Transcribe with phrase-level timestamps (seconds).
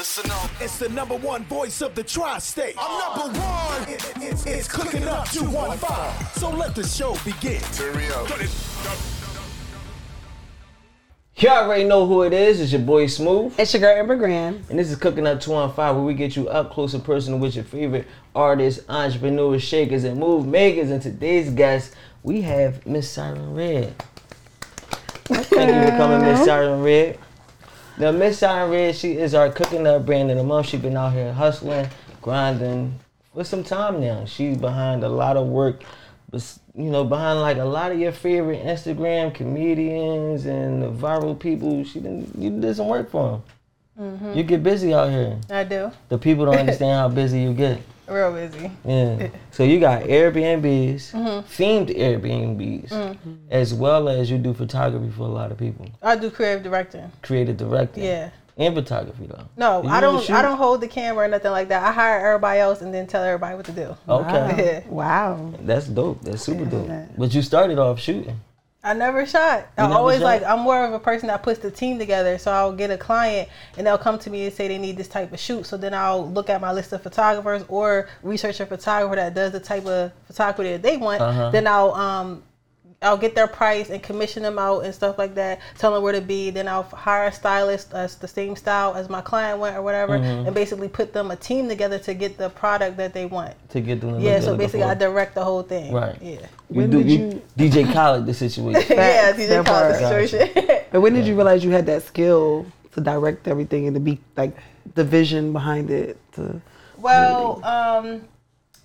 [0.00, 0.50] Listen up.
[0.62, 2.74] It's the number one voice of the tri-state.
[2.78, 3.82] I'm number one.
[3.82, 6.26] It- it- it's, it's cooking up 215.
[6.40, 7.60] So let the show begin.
[7.74, 8.30] Turn me up.
[11.36, 12.62] You already know who it is.
[12.62, 13.52] It's your boy Smooth.
[13.60, 14.64] It's your girl Amber Grand.
[14.70, 17.54] And this is Cooking Up 215, where we get you up close and personal with
[17.54, 20.88] your favorite artists, entrepreneurs, shakers, and move makers.
[20.90, 23.94] And today's guest, we have Miss Siren Redd.
[25.26, 27.18] Thank you for coming, Miss Siren Redd.
[28.00, 30.68] Now, Miss Siren Redd, she is our Cooking Up brand of the month.
[30.68, 31.86] She's been out here hustling,
[32.22, 32.98] grinding
[33.34, 34.24] for some time now.
[34.24, 35.82] She's behind a lot of work,
[36.32, 36.40] you
[36.74, 41.84] know, behind like a lot of your favorite Instagram comedians and the viral people.
[41.84, 43.42] She did you did some work for them.
[44.00, 44.34] Mm-hmm.
[44.34, 45.38] You get busy out here.
[45.50, 45.92] I do.
[46.08, 47.80] The people don't understand how busy you get.
[48.08, 48.70] Real busy.
[48.84, 49.28] Yeah.
[49.52, 51.62] So you got Airbnbs, mm-hmm.
[51.62, 53.38] themed Airbnbs, mm.
[53.50, 55.86] as well as you do photography for a lot of people.
[56.02, 57.12] I do creative directing.
[57.20, 58.04] Creative directing.
[58.04, 58.30] Yeah.
[58.56, 59.46] And photography though.
[59.56, 60.28] No, You I don't.
[60.30, 61.82] I don't hold the camera or nothing like that.
[61.82, 63.96] I hire everybody else and then tell everybody what to do.
[64.08, 64.82] Okay.
[64.84, 64.92] Yeah.
[64.92, 65.54] Wow.
[65.60, 66.22] That's dope.
[66.22, 66.88] That's super dope.
[66.88, 67.18] that.
[67.18, 68.40] But you started off shooting.
[68.82, 69.66] I never shot.
[69.76, 70.24] I never always shot?
[70.24, 70.42] like.
[70.42, 72.38] I'm more of a person that puts the team together.
[72.38, 75.08] So I'll get a client and they'll come to me and say they need this
[75.08, 75.66] type of shoot.
[75.66, 79.52] So then I'll look at my list of photographers or research a photographer that does
[79.52, 81.20] the type of photography that they want.
[81.20, 81.50] Uh-huh.
[81.50, 82.42] Then I'll um.
[83.02, 85.60] I'll get their price and commission them out and stuff like that.
[85.78, 86.50] Tell them where to be.
[86.50, 90.18] Then I'll hire a stylist that's the same style as my client went or whatever,
[90.18, 90.46] Mm-hmm.
[90.46, 93.54] and basically put them a team together to get the product that they want.
[93.70, 94.20] To get them.
[94.20, 95.92] Yeah, so basically I direct the whole thing.
[95.94, 96.14] Right.
[96.20, 96.40] Yeah.
[96.68, 98.84] You When do did you, DJ Khaled the situation.
[98.96, 100.28] yeah, DJ that Khaled part.
[100.28, 100.82] situation.
[100.92, 104.20] But when did you realize you had that skill to direct everything and to be
[104.36, 104.54] like
[104.94, 106.18] the vision behind it?
[106.32, 106.60] To
[106.98, 108.28] well, um,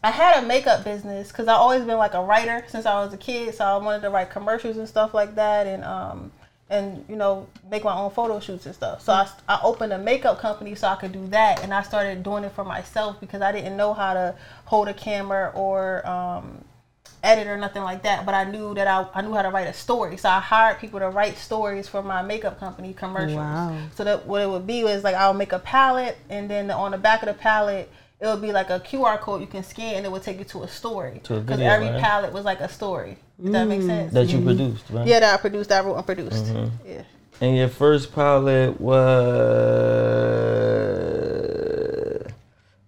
[0.05, 3.11] I had a makeup business because I always been like a writer since I was
[3.11, 3.55] a kid.
[3.55, 6.31] So I wanted to write commercials and stuff like that, and um,
[6.69, 9.01] and you know make my own photo shoots and stuff.
[9.01, 12.21] So I, I opened a makeup company so I could do that, and I started
[12.21, 16.63] doing it for myself because I didn't know how to hold a camera or um,
[17.23, 18.27] edit or nothing like that.
[18.27, 20.17] But I knew that I, I knew how to write a story.
[20.17, 23.37] So I hired people to write stories for my makeup company commercials.
[23.37, 23.75] Wow.
[23.95, 26.91] So that what it would be was like I'll make a palette and then on
[26.91, 27.89] the back of the palette
[28.19, 30.45] it would be like a QR code you can scan and it would take you
[30.45, 31.21] to a story.
[31.21, 32.01] Because every right?
[32.01, 33.17] palette was like a story.
[33.41, 34.13] Does that make sense?
[34.13, 35.05] That you produced, right?
[35.05, 36.45] yeah, that I produced, that I wrote and produced.
[36.45, 36.87] Mm-hmm.
[36.87, 37.03] Yeah.
[37.41, 40.35] And your first pilot was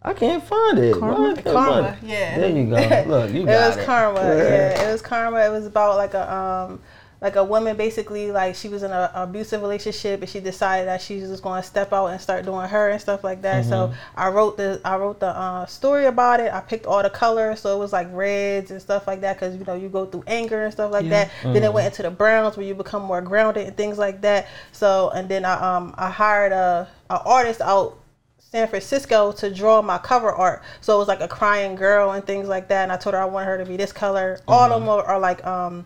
[0.02, 1.02] I can't find it.
[1.02, 2.10] Why I Karma, find it?
[2.10, 2.40] yeah.
[2.40, 3.04] There you go.
[3.08, 3.80] Look, you got it was it.
[3.80, 4.20] Was karma.
[4.38, 5.40] Yeah, it was karma.
[5.40, 6.80] It was about like a um
[7.20, 11.02] like a woman basically like she was in an abusive relationship and she decided that
[11.02, 13.66] she was just going to step out and start doing her and stuff like that.
[13.66, 14.20] So Mm-hmm.
[14.20, 16.54] I wrote the I wrote the uh, story about it.
[16.54, 19.56] I picked all the colors, so it was like reds and stuff like that because
[19.56, 21.26] you know you go through anger and stuff like Yeah.
[21.26, 21.32] that.
[21.54, 24.48] Then it went into the browns where you become more grounded and things like that.
[24.72, 27.98] So and then I um I hired a, a artist out
[28.40, 30.62] San Francisco to draw my cover art.
[30.82, 32.84] So it was like a crying girl and things like that.
[32.84, 34.40] And I told her I want her to be this color.
[34.48, 35.86] All of them are, are like um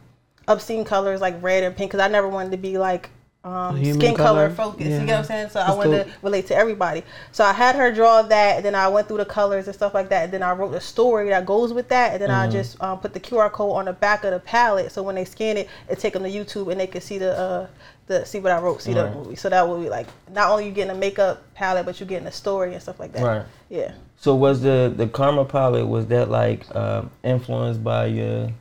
[0.51, 3.09] obscene colors like red and pink because I never wanted to be like
[3.43, 4.49] um, skin color, color?
[4.51, 4.87] focused.
[4.87, 4.99] Yeah.
[4.99, 5.49] You get what I'm saying?
[5.49, 6.07] So I wanted dope.
[6.07, 7.03] to relate to everybody.
[7.31, 9.95] So I had her draw that, and then I went through the colors and stuff
[9.95, 10.25] like that.
[10.25, 12.99] And then I wrote a story that goes with that, and then I just um,
[12.99, 14.91] put the QR code on the back of the palette.
[14.91, 17.35] So when they scan it, it take them to YouTube and they can see the
[17.35, 17.67] uh,
[18.05, 19.09] the see what I wrote, see Right.
[19.11, 19.35] the movie.
[19.35, 22.27] So that would be like not only you getting a makeup palette, but you getting
[22.27, 23.23] a story and stuff like that.
[23.23, 23.45] Right.
[23.69, 23.93] Yeah.
[24.17, 28.51] So was the the karma palette was that like uh, influenced by your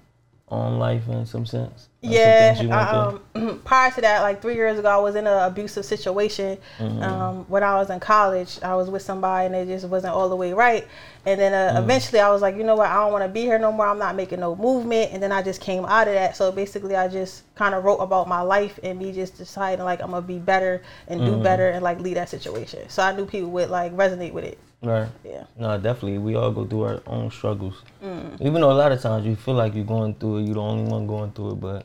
[0.51, 1.90] own life in some sense?
[2.03, 5.17] Yeah, things you went I, um, prior to that, like three years ago, I was
[5.17, 6.57] in an abusive situation.
[6.79, 7.03] Mm-hmm.
[7.03, 10.31] Um, when I was in college, I was with somebody and it just wasn't all
[10.31, 10.87] the way right.
[11.27, 11.83] And then uh, Mm.
[11.85, 12.89] eventually, I was like, you know what?
[12.89, 13.87] I don't want to be here no more.
[13.87, 15.13] I'm not making no movement.
[15.13, 16.37] And then I just came out of that.
[16.37, 20.01] So basically, I just kind of wrote about my life and me just deciding like
[20.01, 21.37] I'm gonna be better and Mm-hmm.
[21.37, 22.89] do better and like lead that situation.
[22.89, 24.59] So I knew people would like resonate with it.
[24.83, 25.09] Right.
[25.23, 25.45] Yeah.
[25.59, 26.17] No, definitely.
[26.17, 27.83] We all go through our own struggles.
[28.03, 28.41] Mm.
[28.41, 30.61] Even though a lot of times you feel like you're going through it, you're the
[30.63, 31.85] only one going through it, but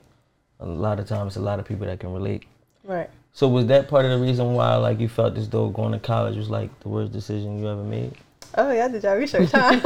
[0.60, 2.46] a lot of times a lot of people that can relate.
[2.84, 3.10] Right.
[3.34, 6.00] So was that part of the reason why like you felt as though going to
[6.00, 8.14] college was like the worst decision you ever made?
[8.58, 9.80] Oh yeah, I did your research, huh?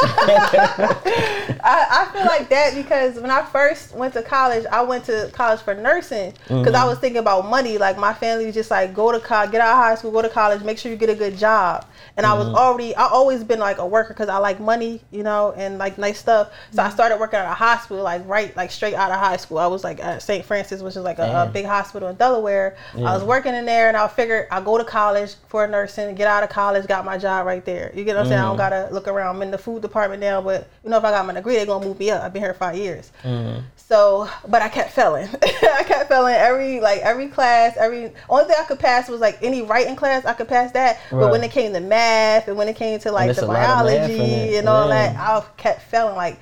[1.62, 5.30] I, I feel like that because when I first went to college, I went to
[5.33, 6.89] college for nursing because I mm-hmm.
[6.89, 7.80] was thinking about money.
[7.80, 10.21] Like my family was just like go to college, get out of high school, go
[10.21, 11.88] to college, make sure you get a good job.
[12.16, 12.57] And I was mm-hmm.
[12.57, 15.98] already, I always been like a worker because I like money, you know, and like
[15.98, 16.51] nice stuff.
[16.72, 16.94] So I mm-hmm.
[16.94, 19.57] started working at a hospital, like right, like straight out of high school.
[19.57, 20.45] I was like at St.
[20.45, 22.77] Francis, which is like a, a big hospital in Delaware.
[22.95, 26.27] I was working in there, and I figured I go to college for nursing, get
[26.27, 27.92] out of college, got my job right there.
[27.95, 28.58] You get what I'm saying?
[28.59, 29.38] Gotta look around.
[29.38, 31.65] I'm in the food department now, but you know, if I got my degree, they're
[31.65, 32.21] gonna move me up.
[32.23, 33.11] I've been here five years.
[33.23, 33.61] Mm-hmm.
[33.75, 35.27] So, but I kept failing.
[35.44, 37.75] I kept failing every like every class.
[37.77, 40.25] Every only thing I could pass was like any writing class.
[40.25, 41.00] I could pass that.
[41.09, 43.56] But when it came to math and when it came to like the a lot
[43.56, 45.13] of math in biology and all Yeah.
[45.13, 46.15] that, I kept failing.
[46.15, 46.39] Like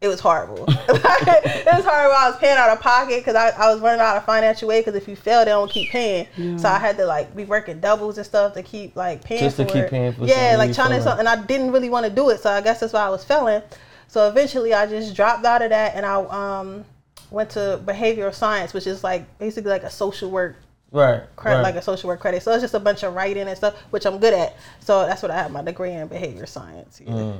[0.00, 0.64] it was horrible.
[0.68, 2.14] it was horrible.
[2.16, 4.84] I was paying out of pocket because I, I was running out of financial aid.
[4.84, 6.26] Because if you fail, they don't keep paying.
[6.58, 9.58] So I had to like be working doubles and stuff to keep like paying Just
[9.58, 9.90] to keep it.
[9.90, 11.02] paying for yeah, like trying to failing.
[11.02, 11.26] something.
[11.26, 12.40] And I didn't really want to do it.
[12.40, 13.62] So I guess that's why I was failing.
[14.08, 16.84] So eventually, I just dropped out of that and I um
[17.30, 20.56] went to behavioral science, which is like basically like a social work
[20.92, 21.22] Right.
[21.36, 21.60] cre- right.
[21.62, 22.42] like a social work credit.
[22.42, 24.56] So it's just a bunch of writing and stuff, which I'm good at.
[24.80, 27.00] So that's what I have my degree in behavior science.
[27.06, 27.34] Yeah.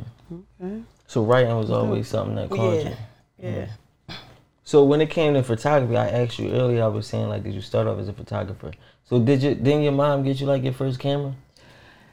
[0.63, 0.85] Mm.
[1.11, 2.89] So writing was always something that caught Yeah.
[2.91, 2.97] you.
[3.39, 4.15] Yeah.
[4.63, 6.85] So when it came to photography, I asked you earlier.
[6.85, 8.71] I was saying like, did you start off as a photographer?
[9.09, 9.57] So did you?
[9.57, 11.35] Didn't your mom get you like your first camera?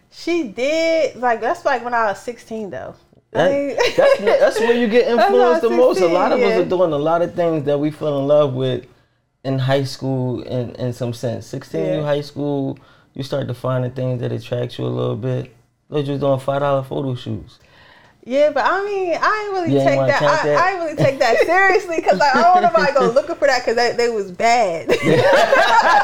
[0.09, 2.95] She did like that's like when I was 16 though.
[3.31, 6.01] That- that's, that's where you get influenced the most.
[6.01, 8.55] A lot of us are doing a lot of things that we fell in love
[8.55, 8.85] with
[9.44, 11.45] in high school in, in some sense.
[11.45, 11.95] 16, Yeah.
[11.97, 12.79] you high school,
[13.13, 15.53] you start to find the things that attract you a little bit.
[15.89, 17.59] Was doing $5 photo shoots.
[18.27, 20.21] Yeah, but I mean, I ain't really You take wanna that.
[20.21, 20.57] I, that?
[20.59, 23.35] I ain't really take that seriously because like, I don't know if I go looking
[23.35, 24.89] for that because they, they was bad.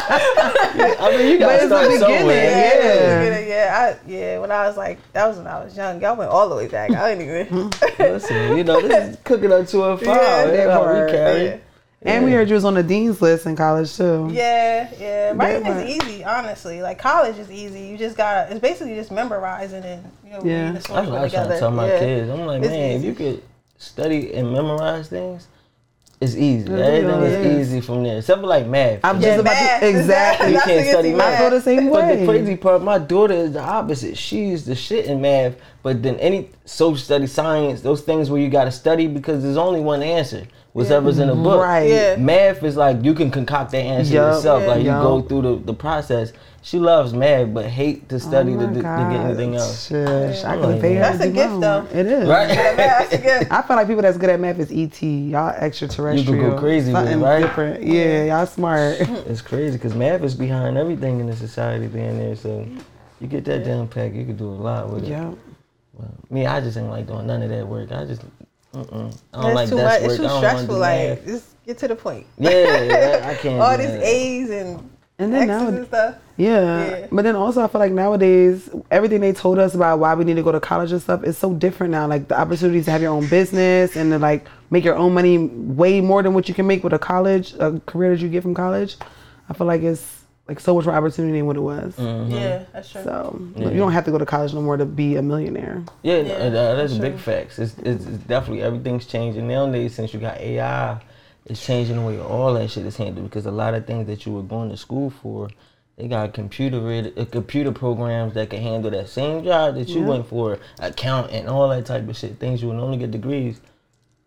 [0.08, 2.50] I mean, you got But to it's the start somewhere.
[2.50, 3.24] yeah.
[3.24, 4.40] yeah, yeah, I, yeah.
[4.40, 6.02] When I was like, that was when I was young.
[6.02, 6.92] Y'all went all the way back.
[6.92, 7.70] I didn't even.
[8.00, 10.14] Listen, you know, this is cooking up to a file.
[10.16, 11.62] Yeah, Yeah, that yeah, we carry.
[12.06, 12.14] Yeah.
[12.14, 14.30] And we heard you was on the dean's list in college too.
[14.32, 15.32] Yeah, yeah.
[15.36, 16.82] Writing That is easy, honestly.
[16.82, 17.82] Like college is easy.
[17.82, 18.52] You just gotta.
[18.52, 20.54] It's basically just memorizing and you know Yeah.
[20.68, 22.00] reading the That's what I code try to tell my yeah.
[22.00, 22.30] kids.
[22.30, 23.44] I'm like, It's man, if you could
[23.78, 25.48] study and memorize things,
[26.22, 26.66] it's easy.
[26.68, 27.68] It Everything really is is.
[27.74, 28.18] easy from there.
[28.20, 29.00] Except for like math.
[29.04, 29.80] I'm Yeah, just about math.
[29.82, 30.54] to exactly.
[30.54, 31.40] You can't study easy math.
[31.42, 32.02] I go the same way.
[32.02, 34.18] But the crazy part, my daughter is the opposite.
[34.18, 35.56] She's the shit in math.
[35.82, 39.58] But then any social study, science, those things where you got to study because there's
[39.58, 40.44] only one answer.
[40.74, 41.44] Whatever's in the mm-hmm.
[41.44, 41.62] book.
[41.62, 41.88] Right.
[41.88, 42.16] Yeah.
[42.16, 44.36] Math is like you can concoct that answer Yup.
[44.36, 44.64] yourself.
[44.64, 44.68] Yeah.
[44.68, 45.04] Like you Yup.
[45.04, 46.34] go through the, the process.
[46.64, 49.56] She loves math, but hate to oh study oh to, my to, to get anything
[49.56, 49.90] else.
[49.90, 51.88] Shush, I I'm can like, pay her That's a gift, my though.
[51.92, 52.28] It is.
[52.28, 52.48] Right?
[52.48, 53.48] That's a good.
[53.52, 55.04] I feel like people that's good at math is ET.
[55.04, 56.34] Y'all extraterrestrial.
[56.34, 57.42] People go crazy with it, right?
[57.42, 57.84] different.
[57.84, 59.00] Yeah, y'all smart.
[59.34, 62.36] It's crazy because math is behind everything in the society being there.
[62.36, 62.68] So
[63.20, 65.10] you get that down pack, you can do a lot with it.
[65.10, 65.34] yeah.
[66.30, 67.92] Me, I just ain't like doing none of that work.
[67.92, 68.22] I just,
[68.74, 69.18] mm-mm.
[69.34, 70.04] I don't It's like too desk much.
[70.04, 70.12] work.
[70.12, 70.78] It's too I don't wanna stressful.
[70.80, 72.28] Like, just get to the point.
[72.38, 73.62] yeah, I, I can't.
[73.62, 74.04] All do these that.
[74.04, 76.16] A's and And then X's now, and stuff.
[76.38, 76.90] Yeah.
[76.90, 77.08] Yeah.
[77.12, 80.36] But then also I feel like nowadays everything they told us about why we need
[80.36, 82.08] to go to college and stuff is so different now.
[82.08, 85.38] Like the opportunities to have your own business and to like make your own money
[85.38, 88.42] way more than what you can make with a college, a career that you get
[88.44, 88.98] from college.
[89.50, 91.96] I feel like it's like so much more opportunity than what it was.
[91.96, 92.32] Mm-hmm.
[92.34, 93.04] Yeah, that's true.
[93.04, 93.70] So Yeah.
[93.70, 95.84] you don't have to go to college no more to be a millionaire.
[96.02, 97.20] Yeah, Yeah, uh, that's for big sure.
[97.20, 97.60] facts.
[97.60, 101.00] It's, it's, it's definitely everything's changing nowadays since you got AI.
[101.46, 104.26] It's changing the way all that shit is handled because a lot of things that
[104.26, 105.50] you were going to school for,
[105.98, 110.02] they got computer read, uh, computer programs that can handle that same job that you
[110.02, 110.08] Yeah.
[110.08, 112.38] went for, accountant, all that type of shit.
[112.40, 113.62] Things you would only get degrees.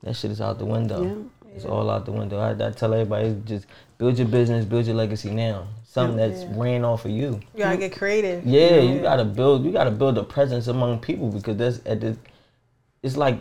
[0.03, 1.03] That shit is out the window.
[1.05, 1.53] Yeah.
[1.55, 2.39] It's all out the window.
[2.39, 3.67] I, I tell everybody, just
[3.99, 5.67] build your business, build your legacy now.
[5.97, 6.63] Something that's Yeah.
[6.63, 7.41] ran off of you.
[7.55, 8.45] You gotta get creative.
[8.45, 9.65] Yeah, you gotta build.
[9.65, 12.19] You gotta build a presence among people because that's at the.
[13.03, 13.39] It's like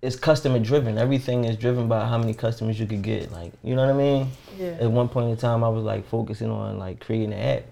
[0.00, 0.96] it's customer driven.
[0.96, 3.30] Everything is driven by how many customers you could get.
[3.30, 4.28] Like you know what I mean.
[4.58, 4.78] Yeah.
[4.80, 7.62] At one point in time, I was like focusing on like creating an app,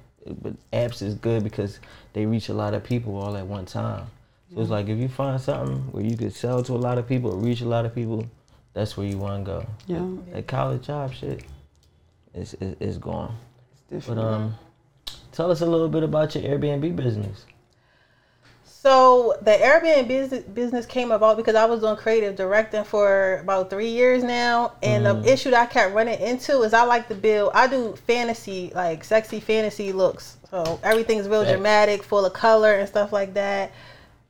[0.43, 1.81] but apps is good because
[2.13, 4.05] they reach a lot of people all at one time.
[4.55, 7.09] So it's like if you find something where you could sell to a lot of
[7.09, 8.27] people or reach a lot of people,
[8.75, 9.67] that's where you want to go.
[9.87, 10.35] Yeah.
[10.35, 11.43] That college job shit,
[12.35, 13.35] is is, is gone.
[13.91, 14.55] It's But um,
[15.33, 17.45] tell us a little bit about your Airbnb business.
[18.65, 23.69] So the Airbnb business, business came about because I was doing creative directing for about
[23.69, 27.15] three years now, and the issue that I kept running into is I like to
[27.17, 27.51] build.
[27.53, 30.37] I do fantasy, like sexy fantasy looks.
[30.51, 33.73] So everything's real dramatic, full of color and stuff like that.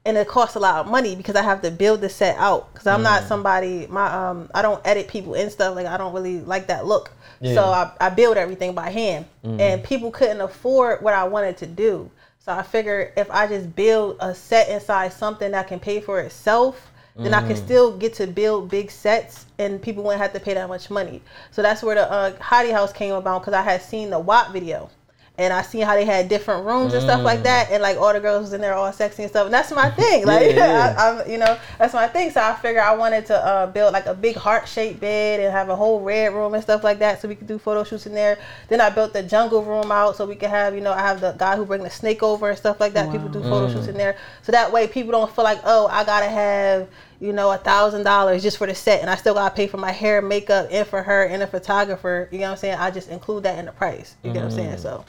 [0.06, 2.72] And it costs a lot of money because I have to build the set out.
[2.72, 3.86] Because I'm not somebody.
[3.88, 5.74] My um, I don't edit people and stuff.
[5.74, 7.10] Like I don't really like that look.
[7.40, 7.54] Yeah.
[7.54, 11.66] So I, I build everything by hand, and people couldn't afford what I wanted to
[11.66, 12.10] do.
[12.38, 16.20] So I figured if I just build a set inside something that can pay for
[16.20, 20.40] itself, then I can still get to build big sets and people wouldn't have to
[20.40, 21.22] pay that much money.
[21.50, 24.52] So that's where the uh, Hottie House came about because I had seen the WAP
[24.52, 24.90] video.
[25.38, 28.12] And I seen how they had different rooms and stuff like that, and like all
[28.12, 30.24] the girls was in there all sexy and stuff, and that's my thing.
[30.24, 30.56] Like, Mm.
[30.56, 30.94] Yeah.
[30.98, 32.30] I, I'm, you know, that's my thing.
[32.30, 35.52] So I figured I wanted to uh, build like a big heart shaped bed and
[35.52, 38.06] have a whole red room and stuff like that, so we could do photo shoots
[38.06, 38.38] in there.
[38.68, 41.20] Then I built the jungle room out so we could have, you know, I have
[41.20, 43.12] the guy who bring the snake over and stuff like that.
[43.12, 46.04] People do photo shoots in there, so that way people don't feel like, oh, I
[46.04, 46.88] gotta have
[47.18, 49.78] you know, a thousand dollars just for the set, and I still gotta pay for
[49.78, 52.28] my hair, makeup, and for her and a photographer.
[52.30, 52.74] You know what I'm saying?
[52.78, 54.16] I just include that in the price.
[54.22, 54.76] You get what I'm saying?
[54.78, 55.04] So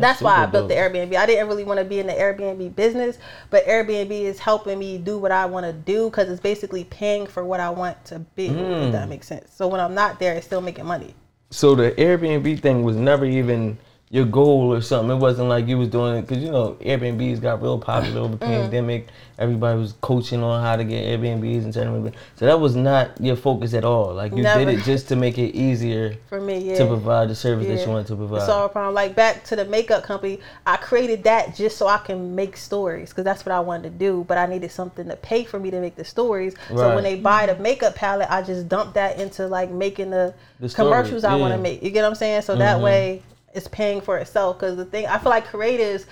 [0.00, 0.74] that's, why I built the.
[0.74, 1.14] Airbnb.
[1.14, 3.18] I didn't really want to be in the Airbnb business,
[3.50, 7.26] but Airbnb is helping me do what I want to do because it's basically paying
[7.26, 8.48] for what I want to be.
[8.48, 8.86] Mm.
[8.86, 9.52] If that makes sense.
[9.54, 11.14] So when I'm not there, it's still making money.
[11.50, 13.76] So the Airbnb thing was never even
[14.12, 15.16] your goal or something.
[15.16, 18.34] It wasn't like you was doing it because you know Airbnbs got real popular over
[18.36, 18.44] Mm-hmm.
[18.44, 19.08] pandemic.
[19.38, 22.12] Everybody was coaching on how to get Airbnbs and turn them.
[22.36, 24.12] So that was not your focus at all.
[24.12, 24.66] Like you Never.
[24.66, 26.76] did it just to make it easier For me, yeah.
[26.76, 28.36] to provide the service that you wanted to provide.
[28.40, 28.94] It's all a problem.
[28.94, 33.08] Like back to the makeup company, I created that just so I can make stories
[33.08, 34.26] because that's what I wanted to do.
[34.28, 36.54] But I needed something to pay for me to make the stories.
[36.68, 40.34] So when they buy the makeup palette, I just dump that into like making the,
[40.60, 41.82] The story, commercials I want to make.
[41.82, 42.42] You get what I'm saying?
[42.42, 42.82] So that Mhm.
[42.82, 43.22] way
[43.54, 44.58] it's paying for itself.
[44.58, 46.06] Because the thing I feel like creatives.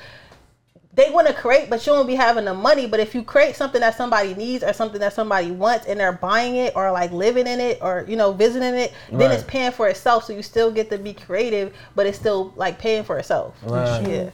[0.92, 2.88] They want to create, but you won't be having the money.
[2.88, 6.10] But if you create something that somebody needs or something that somebody wants, and they're
[6.10, 9.70] buying it or like living in it or you know visiting it, then it's paying
[9.70, 10.24] for itself.
[10.24, 13.54] So you still get to be creative, but it's still like paying for itself.
[13.62, 14.04] Right.
[14.06, 14.30] Yeah.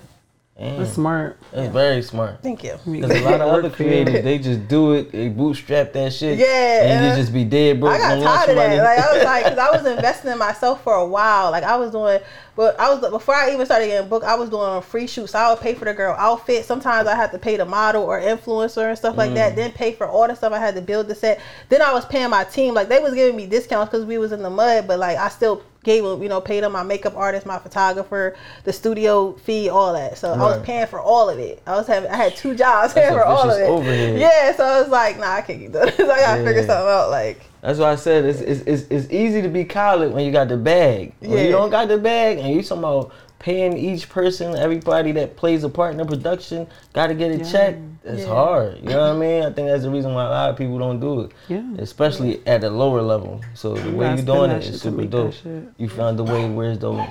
[0.59, 1.39] Damn, That's smart.
[1.53, 2.43] That's very smart.
[2.43, 2.79] Thank you.
[2.91, 6.39] Because a lot of other Work creators, they just do it, they bootstrap that shit.
[6.39, 8.83] Yeah, And and you just be dead broke I got tired of that.
[8.83, 11.51] Like I was like, because I was investing in myself for a while.
[11.51, 12.21] Like I was doing,
[12.57, 14.25] but I was before I even started getting booked.
[14.25, 15.33] I was doing free shoots.
[15.33, 16.65] So I would pay for the girl outfit.
[16.65, 19.35] Sometimes I had to pay the model or influencer and stuff like Mm.
[19.35, 19.57] that.
[19.57, 21.39] Then pay for all the stuff I had to build the set.
[21.69, 22.73] Then I was paying my team.
[22.75, 25.29] Like they was giving me discounts because we was in the mud, but like I
[25.29, 28.35] still gave them, you know, paid them my makeup artist, my photographer,
[28.65, 30.19] the studio fee, all that.
[30.19, 31.63] So I was paying for all of it.
[31.67, 33.69] I was having, I had two jobs paying for all of it.
[33.69, 34.19] overhead.
[34.19, 36.01] Yeah, so I was like, nah, I can't keep doing this.
[36.01, 37.11] I gotta figure something out.
[37.11, 37.41] Like.
[37.67, 40.47] That's why I said it's, it's, it's, it's easy to be collard when you got
[40.47, 41.13] the bag.
[41.19, 41.41] When Yeah.
[41.43, 45.65] you don't got the bag and you talking about paying each person, everybody that plays
[45.65, 47.75] a part in the production, got to get a check.
[48.05, 48.29] It's Yeah.
[48.29, 48.77] hard.
[48.85, 49.43] You know what I mean?
[49.43, 51.33] I think that's the reason why a lot of people don't do it.
[51.49, 51.65] Yeah.
[51.79, 53.41] Especially at a lower level.
[53.55, 55.35] So the way you spend doing that it shit super dope.
[55.77, 57.05] You found a way whereas though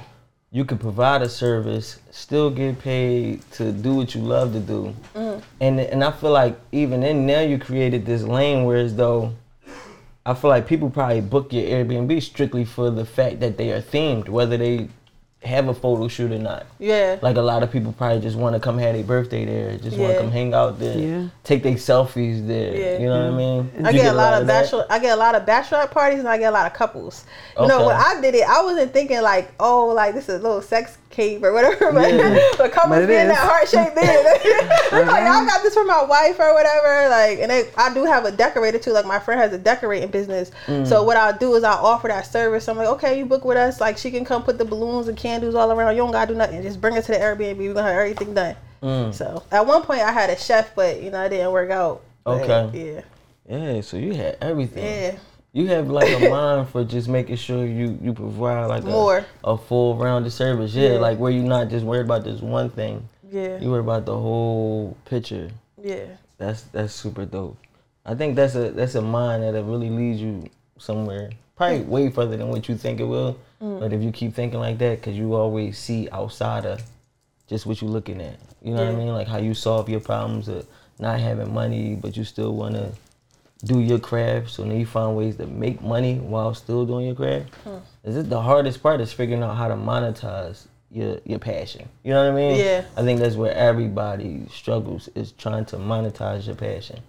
[0.53, 4.95] you can provide a service, still get paid to do what you love to do.
[5.17, 5.41] Mm.
[5.59, 9.33] And and I feel like even in now you created this lane whereas though
[10.25, 13.81] I feel like people probably book your Airbnb strictly for the fact that they are
[13.81, 14.89] themed, whether they
[15.43, 16.65] have a photo shoot or not.
[16.79, 17.19] Yeah.
[17.21, 19.97] Like a lot of people probably just want to come have their birthday there, just
[19.97, 21.27] want to come hang out there, Yeah.
[21.43, 22.75] take their selfies there.
[22.75, 22.97] Yeah.
[22.97, 23.77] You know what I mm-hmm.
[23.77, 23.85] mean?
[23.85, 24.63] I You get a lot of that?
[24.63, 24.87] bachelor.
[24.89, 27.25] I get a lot of bachelorette parties, and I get a lot of couples.
[27.59, 27.85] You know, Okay.
[27.85, 30.97] when I did it, I wasn't thinking like, oh, like this is a little sex
[31.15, 31.91] cave or whatever.
[31.91, 32.49] But, Yeah.
[32.57, 34.41] but couples But it be in that heart shaped bed.
[35.05, 37.09] Like, I got this for my wife or whatever.
[37.09, 38.91] Like, and they, I do have a decorator too.
[38.91, 40.51] Like my friend has a decorating business.
[40.67, 40.87] Mm.
[40.87, 42.67] So what I'll do is I'll offer that service.
[42.67, 43.81] I'm like, okay, you book with us.
[43.81, 45.95] Like she can come put the balloons and candles all around.
[45.95, 46.61] You don't gotta do nothing.
[46.61, 47.57] Just bring it to the Airbnb.
[47.57, 48.55] We're gonna have everything done.
[48.81, 49.13] Mm.
[49.13, 52.01] So at one point I had a chef, but you know it didn't work out.
[52.23, 52.93] But, Okay.
[52.93, 53.01] Yeah.
[53.47, 54.83] Yeah, so you had everything.
[54.83, 55.17] Yeah.
[55.55, 59.25] You have like a mind for just making sure you you provide like More.
[59.45, 60.73] a, a full rounded service.
[60.75, 60.99] Yeah, Yeah.
[60.99, 63.07] like where you're not just worried about this one thing.
[63.31, 63.57] Yeah.
[63.61, 65.49] You worry about the whole picture.
[65.81, 66.07] Yeah.
[66.37, 67.57] That's that's super dope.
[68.05, 71.29] I think that's a that's a mind that'll really lead you somewhere.
[71.55, 71.87] Probably Mm.
[71.87, 73.37] way further than what you think it will.
[73.61, 76.83] But if you keep thinking like that, because you always see outside of
[77.47, 78.35] just what you're looking at.
[78.61, 79.07] You know what I mean?
[79.13, 80.67] Like how you solve your problems of
[80.99, 82.91] not having money, but you still want to
[83.63, 84.49] do your craft.
[84.51, 87.49] So then you find ways to make money while still doing your craft.
[88.03, 91.87] Is it the hardest part is figuring out how to monetize your your passion.
[92.03, 92.57] You know what I mean?
[92.57, 92.85] Yeah.
[92.95, 96.99] I think that's where everybody struggles is trying to monetize your passion.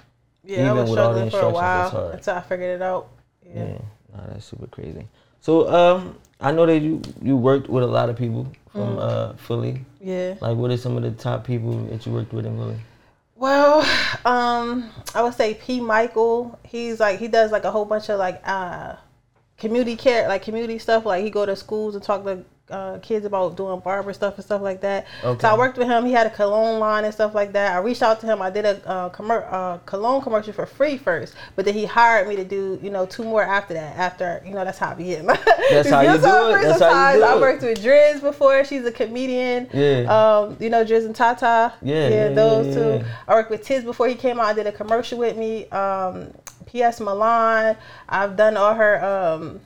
[0.45, 2.76] Yeah, I Even was with all the struggling for a instructions, while until I figured
[2.76, 3.09] it out.
[3.45, 3.65] Yeah.
[3.65, 3.79] Yeah,
[4.12, 5.07] nah, that's super crazy.
[5.41, 9.35] So um, I know that you you worked with a lot of people from uh
[9.35, 9.85] Philly.
[10.00, 10.35] Yeah.
[10.41, 12.79] Like, what are some of the top people that you worked with in Philly?
[13.37, 13.81] Well,
[14.25, 15.81] um, I would say P.
[15.81, 16.59] Michael.
[16.64, 18.97] He's like he does like a whole bunch of like uh
[19.59, 21.05] community care, like community stuff.
[21.05, 24.44] Like he go to schools and talk to uh, kids about doing barber stuff and
[24.44, 25.06] stuff like that.
[25.23, 25.40] Okay.
[25.40, 26.04] So I worked with him.
[26.04, 27.75] He had a cologne line and stuff like that.
[27.75, 28.42] I reached out to him.
[28.42, 32.28] I did a uh, commer- uh, cologne commercial for free first, but then he hired
[32.28, 33.96] me to do you know two more after that.
[33.96, 35.26] After you know that's how I be getting.
[35.70, 36.62] That's how you do it.
[36.62, 38.64] That's how you do I worked with Driz before.
[38.64, 39.68] She's a comedian.
[39.73, 40.06] Yeah.
[40.06, 41.73] Um, you know Driz and Tata.
[41.82, 43.04] Yeah, yeah, those yeah, two.
[43.04, 43.16] yeah.
[43.26, 44.46] I worked with Tiz before he came out.
[44.46, 45.68] I did a commercial with me.
[45.70, 46.32] Um,
[46.66, 47.00] P.S.
[47.00, 47.76] Milan.
[48.08, 49.61] I've done all her, um,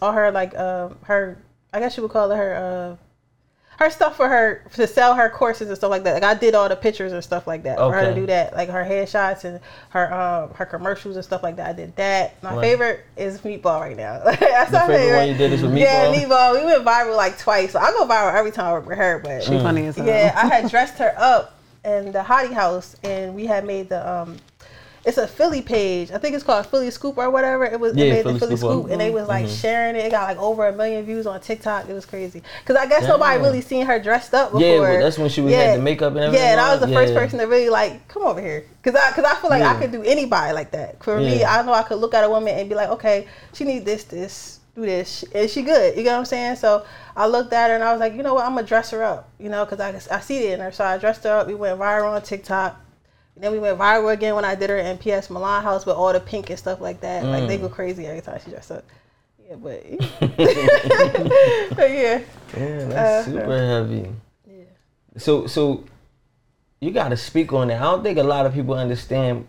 [0.00, 1.38] all her like um, her.
[1.74, 2.54] I guess you would call it her.
[2.54, 2.96] Uh,
[3.76, 6.22] her stuff for her to sell her courses and stuff like that.
[6.22, 8.54] Like I did all the pictures and stuff like that for her to do that,
[8.54, 9.58] like her headshots and
[9.90, 11.70] her um her commercials and stuff like that.
[11.70, 12.40] I did that.
[12.40, 12.60] My Right.
[12.62, 14.20] favorite is Meatball right now.
[14.24, 16.22] That's The my favorite one you did is with Yeah, Meatball?
[16.24, 16.54] Meatball.
[16.60, 17.72] We went viral like twice.
[17.72, 20.06] So I go viral every time I work with her, but She funny as hell.
[20.06, 24.08] yeah, I had dressed her up in the Hottie House, and we had made the
[24.08, 24.36] um.
[25.04, 26.10] It's a Philly page.
[26.10, 27.64] I think it's called Philly Scoop or whatever.
[27.64, 28.70] It was Yeah, it made Philly the Philly Scoop.
[28.70, 29.60] Scoop, and they was like Mhm.
[29.60, 30.06] sharing it.
[30.06, 31.88] It got like over a million views on TikTok.
[31.90, 34.64] It was crazy because I guess nobody really seen her dressed up before.
[34.66, 36.80] Yeah, well, that's when she was had the makeup and everything Yeah, and I was
[36.80, 36.92] the on.
[36.94, 39.74] first person to really like come over here because I because I feel like I
[39.74, 41.02] could do anybody like that.
[41.04, 43.64] For me, I know I could look at a woman and be like, okay, she
[43.64, 45.98] need this, this, do this, and she good.
[45.98, 46.56] You get what I'm saying?
[46.56, 46.82] So
[47.14, 49.04] I looked at her and I was like, you know what, I'm gonna dress her
[49.04, 49.28] up.
[49.38, 50.72] You know, because I I see it in her.
[50.72, 51.46] So I dressed her up.
[51.46, 52.80] We went viral on TikTok.
[53.34, 55.96] And then we went viral again when I did her in PS Milan House with
[55.96, 57.24] all the pink and stuff like that.
[57.24, 57.62] Like they Mm.
[57.62, 58.84] go crazy every time she dressed up.
[59.48, 59.82] Yeah, but
[60.20, 62.20] but yeah.
[62.56, 64.10] Yeah, that's Uh, super heavy.
[64.46, 64.64] Yeah.
[65.18, 65.84] So so
[66.80, 67.78] you got to speak on that.
[67.80, 69.46] I don't think a lot of people understand.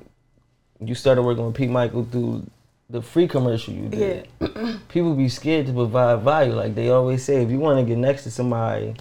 [0.79, 2.45] You started working with Pete Michael through
[2.89, 4.27] the free commercial you did.
[4.41, 4.77] Yeah.
[4.89, 6.53] people be scared to provide value.
[6.53, 8.95] Like they always say, if you want to get next to somebody,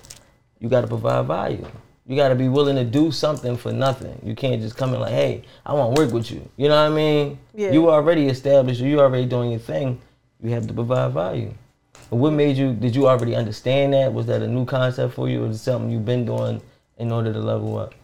[0.61, 1.67] you got to provide value.
[2.07, 4.21] You got to be willing to do something for nothing.
[4.23, 6.47] You can't just come in like, hey, I want to work with you.
[6.57, 7.39] You know what I mean?
[7.55, 7.73] Yeah.
[7.73, 8.81] You already established.
[8.81, 10.01] You already doing your thing.
[10.43, 11.55] You have to provide value.
[12.11, 12.75] What made you?
[12.75, 14.13] Did you already understand that?
[14.13, 16.61] Was that a new concept for you, or something you've been doing
[16.99, 17.95] in order to level up?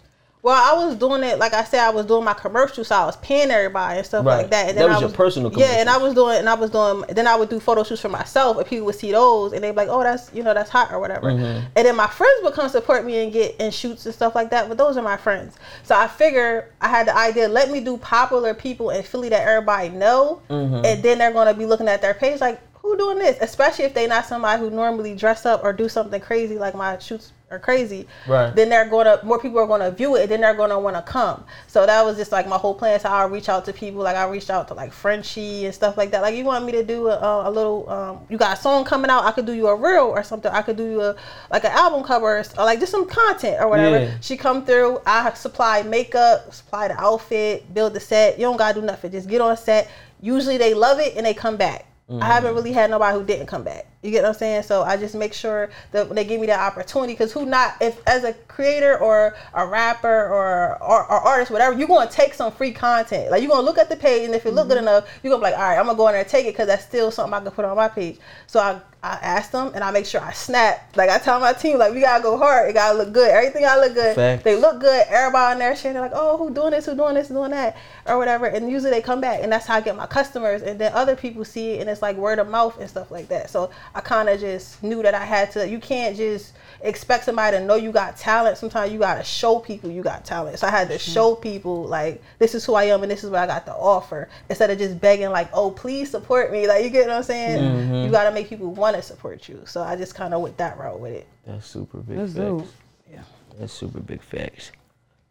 [0.43, 1.81] Well, I was doing it like I said.
[1.81, 4.39] I was doing my commercial, so I was paying everybody and stuff Right.
[4.39, 4.69] like that.
[4.71, 6.71] And That then was I your personal Yeah, and I was doing, and I was
[6.71, 7.05] doing.
[7.11, 9.73] Then I would do photo shoots for myself, and people would see those, and they'd
[9.73, 11.63] be like, "Oh, that's you know that's hot or whatever." Mhm.
[11.77, 14.49] And then my friends would come support me and get in shoots and stuff like
[14.51, 14.69] that.
[14.69, 17.47] But those are my friends, so I figure I had the idea.
[17.49, 20.87] Let me do popular people in Philly that everybody know, Mhm.
[20.87, 23.93] and then they're gonna be looking at their page like, "Who doing this?" Especially if
[23.93, 27.59] they're not somebody who normally dress up or do something crazy like my shoots are
[27.59, 28.55] crazy Right.
[28.55, 31.03] then they're gonna more people are gonna view it and then they're gonna want to
[31.03, 31.45] come.
[31.67, 34.03] So that was just like my whole plan so i'll reach out to people.
[34.03, 36.23] Like i reached out to like frenchie and stuff like that.
[36.23, 39.11] Like you want me to do a, a little um, you got a song coming
[39.11, 40.51] out i could do you a reel or something.
[40.53, 41.17] I could do you a
[41.51, 43.99] like an album cover or, like just some content or whatever.
[43.99, 44.15] Yeah.
[44.21, 48.39] she come through i supply makeup supply the outfit build the set.
[48.39, 49.11] You don't gotta do nothing.
[49.11, 49.91] Just get on set.
[50.21, 51.87] Usually they love it and they come back.
[52.13, 53.87] I haven't really had nobody who didn't come back.
[54.03, 54.63] You get what I'm saying?
[54.63, 57.75] So I just make sure that when they give me that opportunity, because who not,
[57.83, 62.33] if as a creator or a rapper or or, or artist, whatever, you're gonna take
[62.33, 63.31] some free content.
[63.31, 64.89] Like you're gonna look at the page, and if it look good mm-hmm.
[64.89, 66.55] enough, you're gonna be like, all right, I'm gonna go in there and take it
[66.55, 68.19] because that's still something I can put on my page.
[68.47, 70.95] So I I ask them and I make sure I snap.
[70.95, 72.69] Like I tell my team, like we gotta go hard.
[72.69, 73.31] It gotta look good.
[73.31, 74.15] Everything gotta look good.
[74.15, 74.45] Facts.
[74.45, 75.07] They look good.
[75.09, 75.95] Everybody in there sharing.
[75.95, 76.85] They're like, oh, who doing this?
[76.85, 77.29] Who doing this?
[77.29, 77.79] Who doing that?
[78.07, 78.47] Or whatever.
[78.47, 80.61] And usually they come back, and that's how I get my customers.
[80.61, 83.29] And then other people see it, and it's like word of mouth and stuff like
[83.29, 83.49] that.
[83.49, 85.69] So I kind of just knew that I had to.
[85.69, 88.57] You can't just expect somebody to know you got talent.
[88.57, 90.59] Sometimes you gotta show people you got talent.
[90.59, 93.31] So I had to show people like this is who I am and this is
[93.31, 96.67] what I got to offer instead of just begging like, oh, please support me.
[96.69, 97.61] Like you get what I'm saying?
[97.63, 98.05] Mhm.
[98.05, 99.61] You gotta make people want to support you.
[99.67, 101.27] So I just kind of went that route with it.
[101.47, 102.45] That's super big That's facts.
[102.45, 102.67] dope.
[103.13, 103.23] Yeah.
[103.59, 104.71] That's super big facts.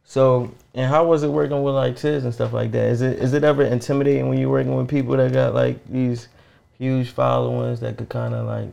[0.04, 2.86] So, and how was it working with like kids and stuff like that?
[2.88, 6.28] Is it is it ever intimidating when you're working with people that got like these
[6.79, 8.69] huge followings that could kind of like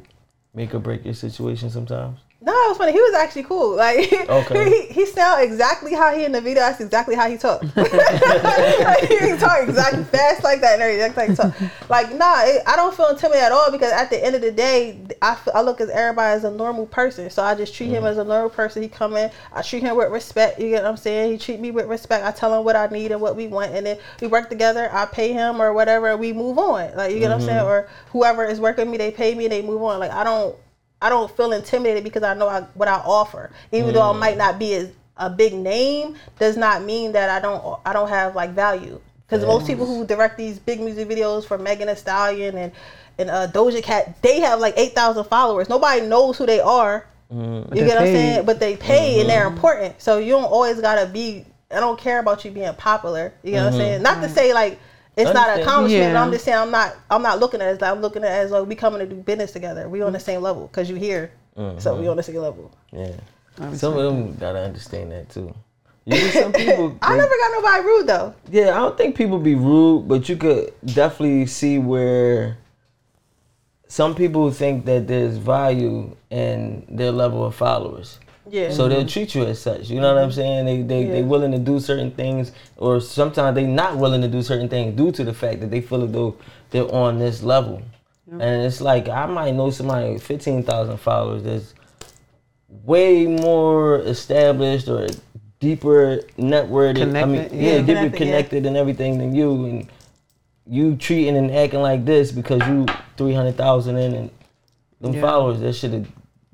[0.54, 2.18] make or break your situation sometimes?
[2.46, 2.92] No, it was funny.
[2.92, 3.74] He was actually cool.
[3.74, 4.70] Like Okay.
[4.70, 6.62] he, he sound exactly how he in the video.
[6.62, 7.60] That's exactly how he talk.
[7.76, 11.34] like, he talk exactly fast like that and everything.
[11.34, 14.42] Like, like nah, it, I don't feel intimidated at all because at the end of
[14.42, 17.28] the day, I, I look at everybody as a normal person.
[17.30, 18.06] So I just treat him mm-hmm.
[18.06, 18.80] as a normal person.
[18.80, 20.60] He come in, I treat him with respect.
[20.60, 21.32] You get what I'm saying?
[21.32, 22.24] He treat me with respect.
[22.24, 24.88] I tell him what I need and what we want, and then we work together.
[24.92, 26.94] I pay him or whatever, we move on.
[26.96, 27.48] Like you get what I'm mm-hmm.
[27.48, 27.66] saying?
[27.66, 29.98] Or whoever is working with me, they pay me and they move on.
[29.98, 30.56] Like I don't.
[31.06, 33.52] I don't feel intimidated because I know I, what I offer.
[33.70, 34.18] Even though I mm.
[34.18, 38.08] might not be as a big name, does not mean that I don't I don't
[38.08, 39.00] have like value.
[39.24, 42.72] Because most people who direct these big music videos for Megan Thee Stallion and
[43.18, 45.68] and uh, Doja Cat, they have like eight thousand followers.
[45.68, 47.06] Nobody knows who they are.
[47.32, 47.68] Mm.
[47.68, 48.44] You they're get what I'm saying?
[48.44, 49.54] But they pay and they're mm-hmm.
[49.54, 50.02] important.
[50.02, 51.44] So you don't always gotta be.
[51.70, 53.32] I don't care about you being popular.
[53.44, 53.78] You get what I'm mm-hmm.
[53.78, 54.02] saying?
[54.02, 54.34] Not to mm-hmm.
[54.34, 54.80] say like
[55.16, 55.62] it's not an Understand.
[55.62, 56.02] accomplishment.
[56.02, 56.12] Yeah.
[56.12, 56.96] But I'm just saying I'm not.
[57.10, 57.92] I'm not looking at it as that.
[57.92, 59.88] I'm looking at it as like we coming to do business together.
[59.88, 61.32] We on the same level because you here.
[61.56, 62.10] So we mm-hmm.
[62.10, 62.70] on the same level.
[62.92, 63.12] Yeah.
[63.58, 65.54] I Some of them gotta understand that too.
[66.04, 66.98] You get some people.
[67.00, 68.34] I never got nobody rude though.
[68.50, 72.58] Yeah, I don't think people be rude, but you could definitely see where
[73.88, 78.18] some people think that there's value in their level of followers.
[78.48, 78.70] Yeah.
[78.70, 79.08] So they'll mm-hmm.
[79.08, 79.90] treat you as such.
[79.90, 80.36] You know what I'm mm-hmm.
[80.36, 80.66] saying?
[80.66, 81.26] They they they Yeah.
[81.26, 85.10] willing to do certain things, or sometimes they not willing to do certain things due
[85.12, 86.36] to the fact that they feel as though
[86.70, 87.82] they're on this level.
[88.28, 91.74] And it's like I might know somebody with fifteen thousand followers that's
[92.68, 95.06] way more established or
[95.60, 97.00] deeper networked.
[97.00, 97.78] I mean, Connected, yeah, yeah.
[97.78, 98.18] deeper Connected, yeah.
[98.18, 99.88] connected and everything than you, and
[100.66, 104.30] you treating and acting like this because you three hundred thousand in and
[105.00, 105.20] them Yeah.
[105.20, 105.60] followers.
[105.60, 106.06] That should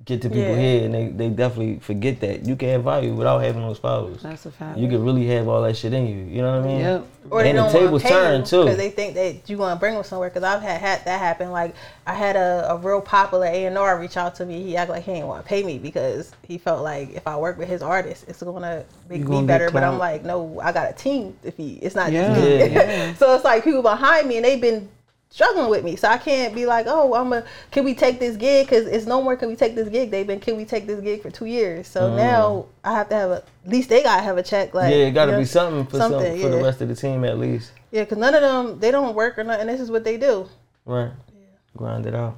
[0.05, 0.57] get to people Yeah.
[0.57, 4.23] here, and they, they definitely forget that you can have value without having those followers.
[4.23, 4.79] That's a fact.
[4.79, 6.25] You can really have all that shit in you.
[6.25, 6.81] You know what I mean?
[6.81, 7.07] Yep.
[7.31, 8.65] Or they and the don't tables turn too.
[8.65, 10.29] because they think that you want to bring them somewhere.
[10.29, 11.53] Because I've had, had that happen.
[11.53, 14.61] Like I had a, a real popular A and R reach out to me.
[14.63, 17.37] He acted like he didn't want to pay me because he felt like if I
[17.37, 19.71] work with his artist, it's gonna make me gonna get better.
[19.71, 21.37] But I'm like, no, I got a team.
[21.45, 22.57] If he, it's not Yeah, just me.
[22.75, 23.15] yeah.
[23.19, 24.89] so it's like people behind me, and they've been
[25.33, 25.97] struggling with me.
[25.97, 27.45] So I can't be like, oh, I'm a.
[27.71, 28.67] Can we take this gig?
[28.69, 29.35] Because it's no more.
[29.37, 30.11] Can we take this gig?
[30.11, 30.39] They've been.
[30.41, 31.89] Can we take this gig for two years?
[31.89, 33.35] So now I have to have a.
[33.65, 34.75] At least they gotta have a check.
[34.75, 34.99] Like Mm.
[34.99, 36.89] yeah, it got to you know, be something for some, something, for the rest of
[36.89, 37.73] the team at least.
[37.91, 39.67] Yeah, because none of them they don't work or nothing.
[39.67, 40.49] This is what they do.
[40.85, 41.11] Right.
[41.35, 41.45] Yeah.
[41.77, 42.37] Grind it out.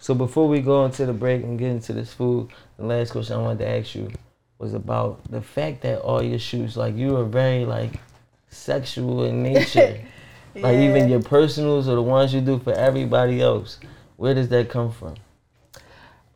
[0.00, 3.36] So before we go into the break and get into this food, the last question
[3.36, 4.10] I wanted to ask you
[4.58, 7.92] was about the fact that all your shoots, like you are very like
[8.48, 10.00] sexual in nature.
[10.54, 13.78] Like even your personals or the ones you do for everybody else.
[14.16, 15.14] Where does that come from?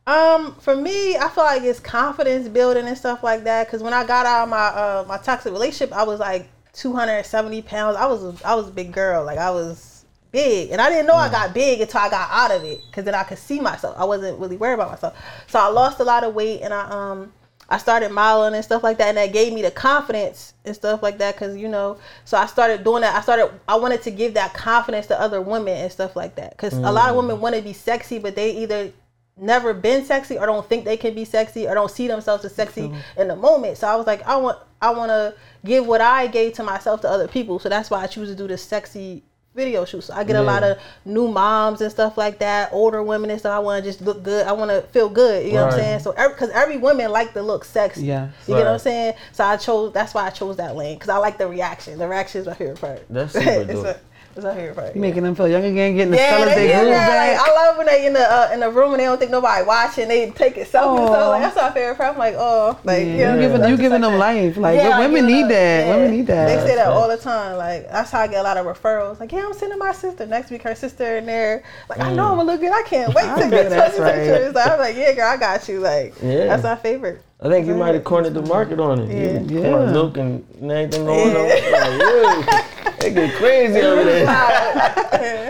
[0.07, 3.67] Um, for me, I feel like it's confidence building and stuff like that.
[3.67, 7.63] Because when I got out of my uh, my toxic relationship, I was like 270
[7.63, 7.97] pounds.
[7.97, 9.25] I was a, I was a big girl.
[9.25, 12.57] Like I was big, and I didn't know I got big until I got out
[12.57, 12.81] of it.
[12.87, 13.97] Because then I could see myself.
[13.97, 15.17] I wasn't really worried about myself.
[15.47, 17.33] So I lost a lot of weight, and I um
[17.73, 21.03] I started modeling and stuff like that, and that gave me the confidence and stuff
[21.03, 21.35] like that.
[21.35, 23.15] Because you know, so I started doing that.
[23.17, 23.51] I started.
[23.67, 26.51] I wanted to give that confidence to other women and stuff like that.
[26.51, 27.41] Because a lot of women mm.
[27.41, 28.93] want to be sexy, but they either
[29.39, 32.55] never been sexy or don't think they can be sexy or don't see themselves as
[32.55, 33.79] sexy in the moment.
[33.79, 37.01] So I was like, I want I want to give what I gave to myself
[37.01, 37.59] to other people.
[37.59, 39.23] So that's why I choose to do the sexy
[39.55, 40.07] video shoots.
[40.07, 43.39] So I get a lot of new moms and stuff like that, older women and
[43.39, 43.53] stuff.
[43.53, 44.47] I want to just look good.
[44.47, 45.47] I want to feel good.
[45.47, 46.01] You know what I'm saying?
[46.01, 48.05] So because every, woman like to look sexy.
[48.05, 48.31] Yeah.
[48.47, 49.15] You get what I'm saying?
[49.33, 49.93] So I chose.
[49.93, 51.99] That's why I chose that lane because I like the reaction.
[51.99, 53.05] The reaction is my favorite part.
[53.09, 53.97] That's super dope.
[54.35, 54.95] My, it's my favorite part.
[54.95, 57.09] You making them feel young again, getting the Yeah, fellas they they groove that.
[57.09, 57.39] back.
[57.39, 59.31] Like, I love when they in the uh, in the room and they don't think
[59.31, 60.09] nobody watching.
[60.09, 61.13] They take it selfie and Aw.
[61.13, 61.29] stuff.
[61.29, 62.13] Like that's my favorite part.
[62.13, 64.19] I'm like, oh, like Yeah, you, know, you giving you giving like them that.
[64.19, 64.57] life.
[64.57, 65.87] Like Yeah, women need them- that.
[65.87, 65.97] yeah.
[65.97, 66.47] Women need that.
[66.47, 67.57] They say that all the time.
[67.57, 69.21] Like that's how I get a lot of referrals.
[69.21, 70.63] Like, yeah, I'm sending my sister next week.
[70.63, 71.63] Her sister in there.
[71.89, 72.73] Like, I know I'm gonna look good.
[72.73, 74.15] I can't wait to get that's some right.
[74.15, 74.55] pictures.
[74.55, 75.81] Like, I'm like, yeah, girl, I got you.
[75.81, 76.47] Like, Yeah.
[76.47, 77.23] that's my favorite.
[77.41, 79.09] I think you might have cornered the market on it.
[79.11, 79.41] Yeah.
[79.41, 79.91] You Yeah.
[79.91, 82.45] milk and anything going on.
[83.03, 83.09] Yeah.
[83.09, 84.27] Like, yo, they get crazy over there.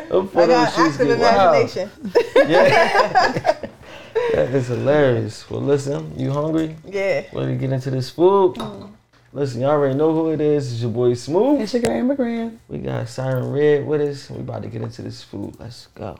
[0.09, 1.57] Them I photo got shoots active get wild.
[1.57, 1.91] imagination.
[2.37, 3.53] Yeah.
[4.35, 5.51] that is hilarious.
[5.51, 6.77] Well, listen, you hungry?
[6.87, 7.25] Yeah.
[7.33, 8.55] Ready to get into this food?
[8.57, 8.91] Mm.
[9.35, 10.73] Listen, y'all already know who it is.
[10.73, 11.63] It's your boy Smooth.
[11.63, 12.59] It's your girl Amber Grand.
[12.69, 14.29] We got Siren Redd with us.
[14.29, 15.57] We about to get into this food.
[15.59, 16.19] Let's go.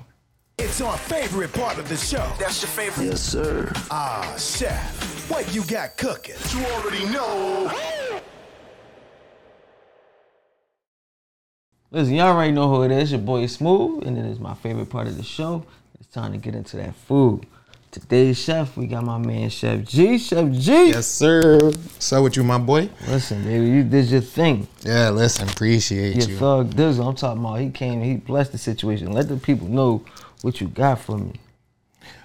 [0.59, 2.27] It's our favorite part of the show.
[2.39, 3.07] That's your favorite.
[3.07, 3.71] Yes, sir.
[3.91, 6.37] Ah, chef, what you got cooking?
[6.57, 7.71] You already know.
[11.95, 13.13] Listen, y'all already know who it is.
[13.13, 15.63] Your boy Smooth, and it is my favorite part of the show.
[16.01, 17.45] It's time to get into that food.
[17.91, 20.17] Today's chef, we got my man Chef G.
[20.17, 20.89] Chef G.
[20.89, 21.71] Yes, sir.
[21.99, 22.89] So with you, my boy?
[23.07, 24.67] Listen, baby, you did your thing.
[24.81, 26.37] Yeah, listen, appreciate Your you.
[26.39, 27.09] thug Dizzle.
[27.09, 27.61] I'm talking about.
[27.61, 28.01] He came.
[28.01, 29.13] He blessed the situation.
[29.13, 30.03] Let the people know
[30.41, 31.35] what you got for me.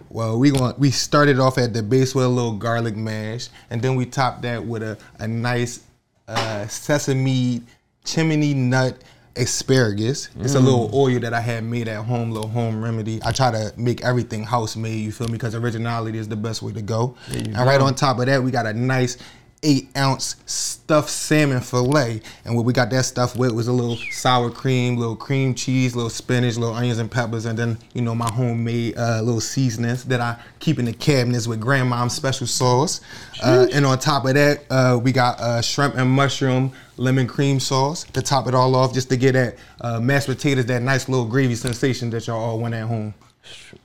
[0.08, 3.82] Well, we going we started off at the base with a little garlic mash, and
[3.82, 5.82] then we topped that with a, a nice
[6.30, 7.64] uh, sesame
[8.06, 9.04] chimney nut
[9.38, 10.30] asparagus.
[10.40, 10.66] It's a mm.
[10.66, 13.20] little oil that I had made at home, little home remedy.
[13.24, 15.34] I try to make everything house made, you feel me?
[15.34, 17.16] Because originality is the best way to go.
[17.32, 19.18] And right on top of that, we got a nice
[19.64, 22.22] eight ounce stuffed salmon fillet.
[22.46, 25.96] And what we got that stuff with was a little sour cream, little cream cheese,
[25.96, 30.06] little spinach, little onions and peppers, and then, you know, my homemade uh, little seasonings
[30.06, 33.02] that I keep in the cabinets with grandmom's special sauce.
[33.44, 37.60] Uh, and on top of that, uh, we got uh, shrimp and mushroom lemon cream
[37.60, 41.10] sauce to top it all off, just to get that uh, mashed potatoes, that nice
[41.10, 43.14] little gravy sensation that y'all all want at home.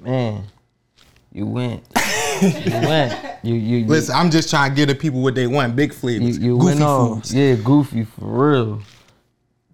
[0.01, 0.45] Man,
[1.33, 1.83] you went.
[2.43, 3.39] you went.
[3.43, 5.91] You you you, Listen, I'm just trying to give the people what they want, big
[5.91, 7.15] you, flavors, you goofy went off.
[7.15, 7.35] foods.
[7.35, 8.83] Yeah, goofy for real.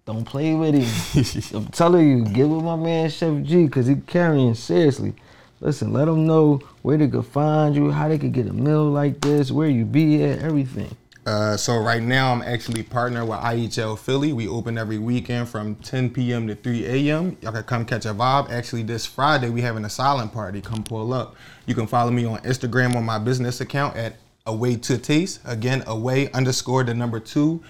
[0.05, 1.57] Don't play with him.
[1.57, 5.13] I'm telling you, get with my man Chef G because he carrying seriously.
[5.61, 8.85] Listen, let them know where they could find you, how they could get a meal
[8.89, 10.95] like this, where you be at, everything.
[11.29, 14.33] Uh, so right now I'm actually partnered with IHL Philly.
[14.33, 16.47] We open every weekend from 10 p.m.
[16.47, 17.37] to 3 a.m.
[17.41, 18.49] Y'all can come catch a vibe.
[18.49, 20.59] Actually, this Friday we having a silent party.
[20.59, 21.35] Come pull up.
[21.67, 24.15] You can follow me on Instagram on my business account at
[24.47, 25.41] Away to Taste.
[25.45, 27.61] Again, Away underscore the number two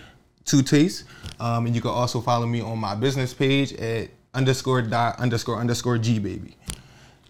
[0.45, 1.03] to Taste.
[1.41, 5.57] Um, and you can also follow me on my business page at underscore dot underscore
[5.57, 6.55] underscore G baby.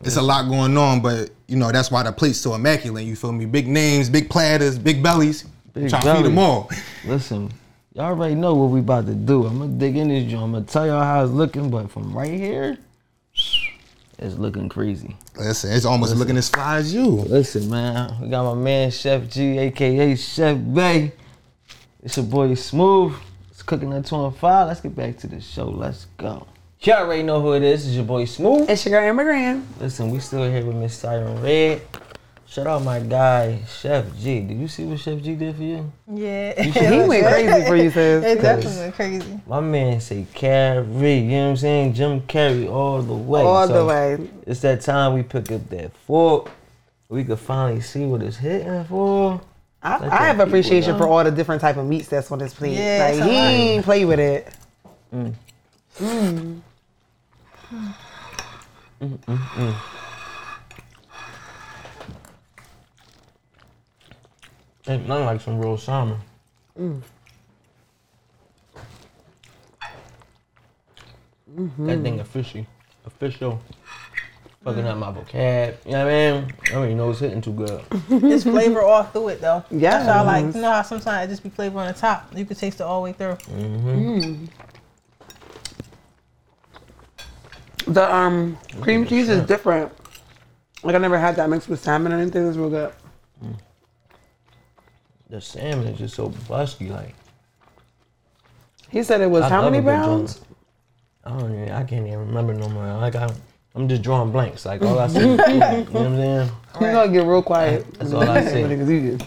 [0.01, 3.05] it's a lot going on, but you know that's why the plate's so immaculate.
[3.05, 3.47] You feel me?
[3.47, 5.45] Big names, big platters, big bellies.
[5.79, 6.69] Big Trying to feed them all.
[7.05, 7.51] Listen,
[7.93, 9.45] y'all already know what we about to do.
[9.45, 10.43] I'm gonna dig in this joint.
[10.43, 12.77] I'm gonna tell y'all how it's looking, but from right here,
[14.17, 15.15] it's looking crazy.
[15.37, 17.05] Listen, it's almost looking as fly as you.
[17.05, 21.13] Listen, man, we got my man Chef G, aka Chef Bay.
[22.03, 23.15] It's your boy Smooth.
[23.49, 24.67] It's cooking at 25.
[24.67, 25.69] Let's get back to the show.
[25.69, 26.47] Let's go.
[26.81, 27.85] Y'all already know who it is.
[27.85, 28.69] It's your boy Smooth.
[28.69, 29.67] It's your girl Amber Grand.
[29.81, 31.81] Listen, we still here with Miss Siren Redd.
[32.49, 34.39] Shout out my guy Chef G.
[34.39, 35.91] Did you see what Chef G did for you?
[36.11, 36.59] Yeah.
[36.63, 38.25] He went crazy for you, sis.
[38.25, 39.39] It definitely went crazy.
[39.45, 41.93] My man say carry, you know what I'm saying?
[41.93, 43.41] Jim Carrey all the way.
[43.43, 44.29] All So, the way.
[44.47, 46.49] It's that time we pick up that fork.
[47.07, 49.39] We could finally see what it's hitting for.
[49.83, 52.77] I, I have appreciation for all the different type of meats that's on this plate.
[52.77, 54.53] Yeah, like he ain't play with it.
[55.13, 55.33] Mm.
[55.99, 56.61] Mm.
[59.01, 59.75] Mm,
[64.89, 66.17] Ain't nothing like some real salmon.
[66.79, 66.97] Mm-hmm.
[71.85, 72.65] That thing official.
[73.05, 73.61] Official.
[74.63, 75.77] Fucking up my vocab.
[75.85, 76.53] You know what I mean?
[76.65, 77.83] I don't even know it's hitting too good.
[78.09, 79.63] It's flavor all through it though.
[79.69, 79.91] Yeah.
[79.91, 80.45] That's how I like.
[80.45, 80.57] Mm-hmm.
[80.57, 82.35] You know how sometimes it just be flavor on the top.
[82.35, 83.35] You can taste it all the way through.
[83.35, 84.19] Mm-hmm.
[84.19, 84.49] Mm.
[87.93, 89.91] The um cream cheese is different.
[90.83, 92.47] Like I never had that mixed with salmon or anything.
[92.47, 92.91] It's real good.
[95.29, 96.89] The salmon is just so busty.
[96.89, 97.13] Like,
[98.89, 100.35] He said it was I how love many a good pounds?
[100.35, 100.45] joint.
[101.25, 102.85] I don't even, I can't even remember no more.
[102.95, 103.29] Like, I,
[103.75, 104.65] I'm just drawing blanks.
[104.65, 106.51] Like, all I see is food, You know what I'm saying?
[106.75, 107.93] You gonna get real quiet.
[107.99, 108.67] That's all I say.
[108.67, 109.17] Because you-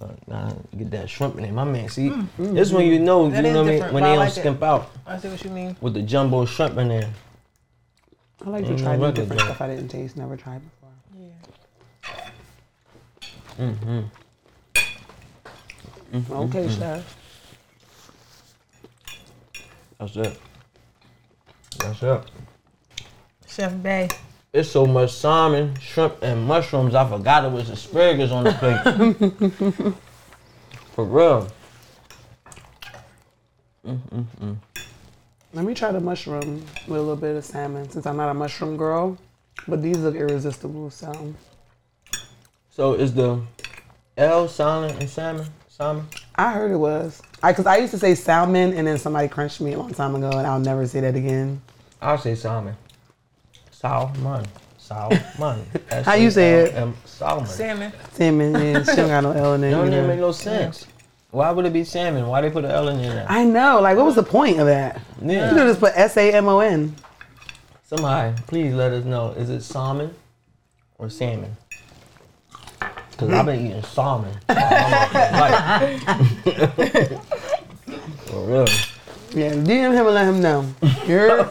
[0.00, 1.52] Uh, nah, get that shrimp in there.
[1.52, 3.02] My man, see, mm, mm, this when you mm.
[3.02, 3.72] know, That you is know what I mean?
[3.72, 4.40] different, When but they don't like it.
[4.40, 5.76] skimp out I see what you mean.
[5.80, 7.10] with the jumbo shrimp in there.
[8.44, 9.50] I like to Ain't try new record different joint.
[9.56, 10.90] stuff I didn't taste, never tried before.
[13.58, 14.00] Mm-hmm.
[16.12, 16.30] Mhm.
[16.30, 16.78] Okay, mhm.
[16.78, 17.16] chef.
[19.98, 20.40] That's it.
[21.78, 22.22] That's it.
[23.46, 24.08] Chef Bay.
[24.52, 26.94] It's so much salmon, shrimp, and mushrooms.
[26.94, 29.94] I forgot it was asparagus on the plate.
[30.94, 31.48] For real.
[33.86, 34.56] Mm, mm, mm.
[35.52, 38.34] Let me try the mushroom with a little bit of salmon since I'm not a
[38.34, 39.16] mushroom girl.
[39.68, 41.34] But these look irresistible, so
[42.70, 43.40] So is the
[44.16, 45.46] L silent and salmon?
[45.76, 46.06] Salmon?
[46.36, 47.20] I heard it was.
[47.42, 50.14] I cause I used to say salmon and then somebody crunched me a long time
[50.14, 51.60] ago and I'll never say that again.
[52.00, 52.74] I'll say salmon.
[53.70, 54.46] Salmon.
[54.78, 55.66] Salmon.
[56.04, 56.68] How you say it?
[56.72, 57.46] S-A-L-M- Salmon.
[57.46, 57.92] Salmon.
[58.12, 59.70] Salmon, yeah, she don't got no L in it.
[59.70, 60.86] Don't even make no sense.
[61.30, 62.26] Why would it be salmon?
[62.26, 63.26] Why they put an L in there?
[63.28, 64.98] I know, like what was the point of that?
[65.20, 65.50] You Yeah.
[65.50, 66.94] could just put S A M O N.
[67.84, 69.32] Somebody, please let us know.
[69.32, 70.14] Is it salmon
[70.96, 71.54] or salmon?
[73.18, 74.34] Cause I've been eating salmon.
[74.48, 76.00] Like-
[78.26, 78.66] For real.
[79.34, 80.66] Yeah, DM him and let him know.
[81.06, 81.48] You're,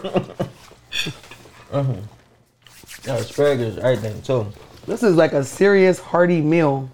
[3.06, 4.48] Yeah, asparagus, everything too.
[4.88, 6.90] this is like a serious hearty meal.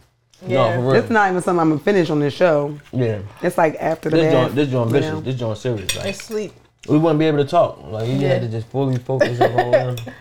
[0.46, 0.94] No, for real.
[0.96, 2.78] It's not even something I'm gonna finish on this show.
[2.92, 3.20] yeah.
[3.42, 5.22] It's like after the This bath, joint, this joint you know?
[5.22, 5.96] This joint serious.
[5.96, 6.54] Like It's sleep.
[6.90, 7.80] we wouldn't be able to talk.
[7.90, 8.30] Like you Yeah.
[8.30, 10.14] had to just fully focus on all of them.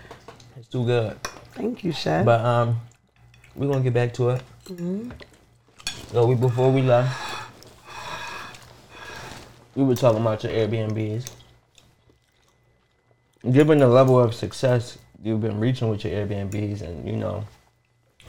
[0.58, 1.16] It's too good.
[1.54, 2.24] Thank you, chef.
[2.24, 2.80] But um,
[3.60, 4.42] we're gonna get back to it.
[4.66, 6.28] So mm-hmm.
[6.28, 7.14] we before we left,
[9.74, 11.30] we were talking about your Airbnbs.
[13.52, 17.44] Given the level of success you've been reaching with your Airbnbs, and you know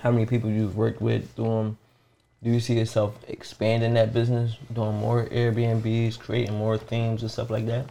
[0.01, 1.77] how many people you've worked with through them,
[2.43, 7.49] do you see yourself expanding that business, doing more Airbnbs, creating more themes and stuff
[7.49, 7.85] like that?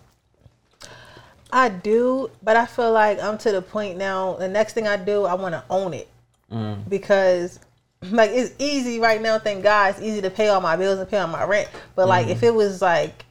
[1.51, 4.35] I do, but I feel like I'm to the point now.
[4.35, 6.09] The next thing I do, I want to own it
[6.51, 6.89] Mm.
[6.89, 7.61] because,
[8.03, 9.39] like, it's easy right now.
[9.39, 11.69] Thank God, it's easy to pay all my bills and pay all my rent.
[11.95, 12.49] But like, if mm.
[12.49, 13.25] it was like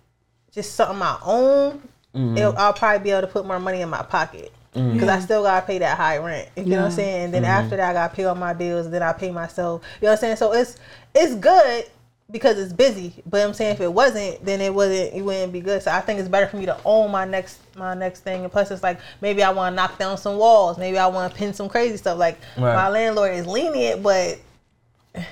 [0.51, 1.81] just something I own,
[2.15, 2.37] mm-hmm.
[2.37, 4.93] it'll, I'll probably be able to put more money in my pocket mm-hmm.
[4.93, 6.49] because I still gotta pay that high rent.
[6.55, 7.25] You know what I'm saying?
[7.25, 7.51] And then mm-hmm.
[7.51, 8.85] after that, I gotta pay all my bills.
[8.85, 9.83] And then I pay myself.
[10.01, 10.35] You know what I'm saying?
[10.37, 10.77] So it's
[11.13, 11.85] it's good
[12.31, 13.13] because it's busy.
[13.25, 15.13] But I'm saying if it wasn't, then it wasn't.
[15.13, 15.81] It wouldn't be good.
[15.81, 18.43] So I think it's better for me to own my next my next thing.
[18.43, 20.77] And plus, it's like maybe I want to knock down some walls.
[20.77, 22.17] Maybe I want to pin some crazy stuff.
[22.17, 22.75] Like Right.
[22.75, 24.37] my landlord is lenient, but.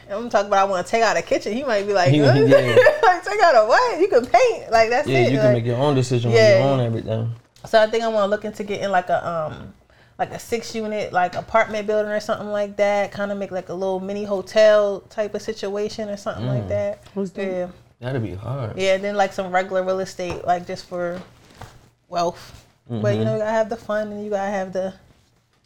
[0.10, 1.54] I'm talking about I want to take out a kitchen.
[1.54, 2.34] He might be like, He- "Huh?
[2.34, 2.58] yeah.
[3.04, 4.02] like take out a what?
[4.02, 4.72] You can paint.
[4.72, 5.32] Like that's Yeah, it.
[5.32, 6.56] you can Like- make your own decision Yeah.
[6.56, 7.32] when you own everything.
[7.66, 9.74] so I think I want to look into getting like a um
[10.18, 13.12] like a six unit like apartment building or something like that.
[13.12, 16.70] Kind of make like a little mini hotel type of situation or something like mm.
[16.70, 17.04] that.
[17.14, 17.48] What's that?
[17.48, 17.68] Yeah,
[18.00, 18.78] That'd be hard.
[18.78, 18.96] yeah.
[18.96, 21.22] And then like some regular real estate like just for
[22.08, 22.66] wealth.
[22.90, 23.24] But you mm-hmm.
[23.26, 24.94] know you gotta have the fun and you gotta have the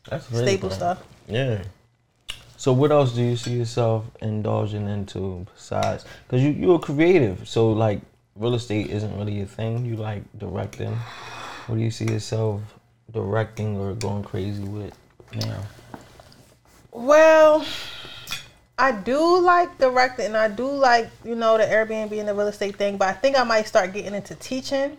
[0.09, 0.75] That's staple cool.
[0.75, 1.03] stuff.
[1.27, 1.63] Yeah.
[2.57, 6.05] So what else do you see yourself indulging into besides?
[6.27, 8.01] Because you you're creative, so like
[8.35, 9.85] real estate isn't really your thing.
[9.85, 10.95] You like directing.
[11.67, 12.61] What do you see yourself
[13.12, 14.97] directing or going crazy with
[15.34, 15.62] now?
[16.91, 17.65] Well,
[18.78, 22.47] I do like directing and I do like, you know, the Airbnb and the real
[22.47, 24.97] estate thing, but I think I might start getting into teaching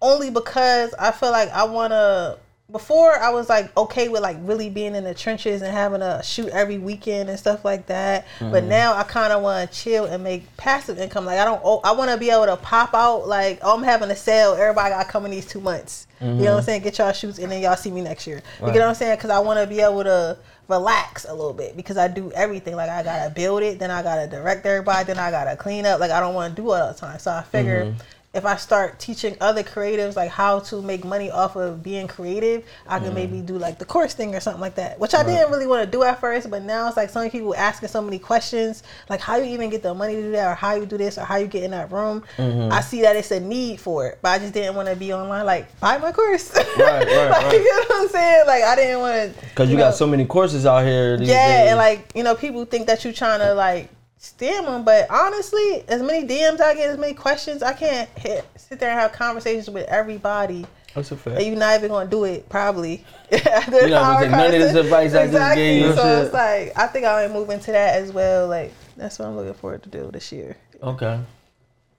[0.00, 2.38] only because I feel like I want to
[2.72, 6.22] before I was like okay with like really being in the trenches and having to
[6.24, 8.26] shoot every weekend and stuff like that.
[8.40, 8.68] But mm-hmm.
[8.68, 11.26] now I kind of want to chill and make passive income.
[11.26, 13.82] Like I don't, oh, I want to be able to pop out like oh, I'm
[13.82, 14.54] having a sale.
[14.54, 16.06] Everybody got in these two months.
[16.20, 16.64] You know what I'm mm-hmm.
[16.64, 16.82] saying?
[16.82, 18.36] Get y'all shoots and then y'all see me next year.
[18.58, 18.72] You Right.
[18.72, 19.16] get what I'm saying?
[19.16, 22.76] Because I want to be able to relax a little bit because I do everything.
[22.76, 26.00] Like I gotta build it, then I gotta direct everybody, then I gotta clean up.
[26.00, 27.18] Like I don't want to do it all the time.
[27.18, 27.98] So I figure mm-hmm.
[28.34, 32.64] If I start teaching other creatives like how to make money off of being creative,
[32.86, 33.46] I can maybe mm.
[33.46, 34.98] do like the course thing or something like that.
[34.98, 37.30] Which I didn't really want to do at first, but now it's like so many
[37.30, 40.50] people asking so many questions, like how you even get the money to do that,
[40.50, 42.24] or how you do this, or how you get in that room.
[42.36, 42.72] Mm-hmm.
[42.72, 45.12] I see that it's a need for it, but I just didn't want to be
[45.12, 46.52] online like buy my course.
[46.56, 47.52] right, like, right.
[47.52, 48.46] You know what I'm saying?
[48.46, 49.40] Like I didn't want to.
[49.46, 51.16] Because you got so many courses out here.
[51.16, 51.68] These Yeah, days.
[51.70, 53.90] and like you know, people think that you're trying to like
[54.24, 58.44] scam them, but honestly, as many DMs I get, as many questions, I can't hit,
[58.56, 60.64] sit there and have conversations with everybody.
[60.94, 61.36] that's a fact.
[61.36, 63.04] And you're not even gonna do it probably.
[63.30, 65.92] You're not gonna take none of this advice I just gave you.
[65.94, 66.24] So Shit.
[66.24, 68.48] it's like I think I might move into that as well.
[68.48, 70.56] Like that's what I'm looking forward to do this year.
[70.82, 71.20] Okay.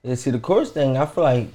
[0.02, 1.48] Yeah, see the course thing, I feel like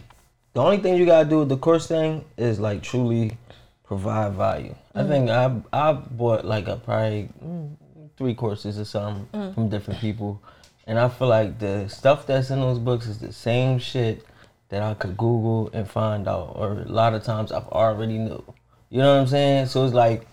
[0.53, 3.37] the only thing you gotta do with the course thing is like truly
[3.83, 4.75] provide value.
[4.95, 7.75] I think I I bought like a probably mm,
[8.17, 10.41] three courses or something from different people,
[10.87, 14.25] and I feel like the stuff that's in those books is the same shit
[14.69, 18.43] that I could Google and find out, or a lot of times I've already knew.
[18.89, 19.67] You know what I'm saying?
[19.67, 20.27] So it's like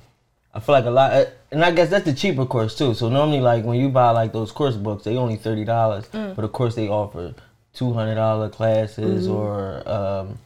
[0.55, 2.95] I feel like a lot, uh, and I guess that's the cheaper course too.
[2.95, 6.35] So normally, like when you buy like those course books, they only thirty dollars, mm.
[6.35, 7.35] but of course they offer
[7.75, 9.37] two hundred dollar classes mm-hmm.
[9.37, 10.39] or um,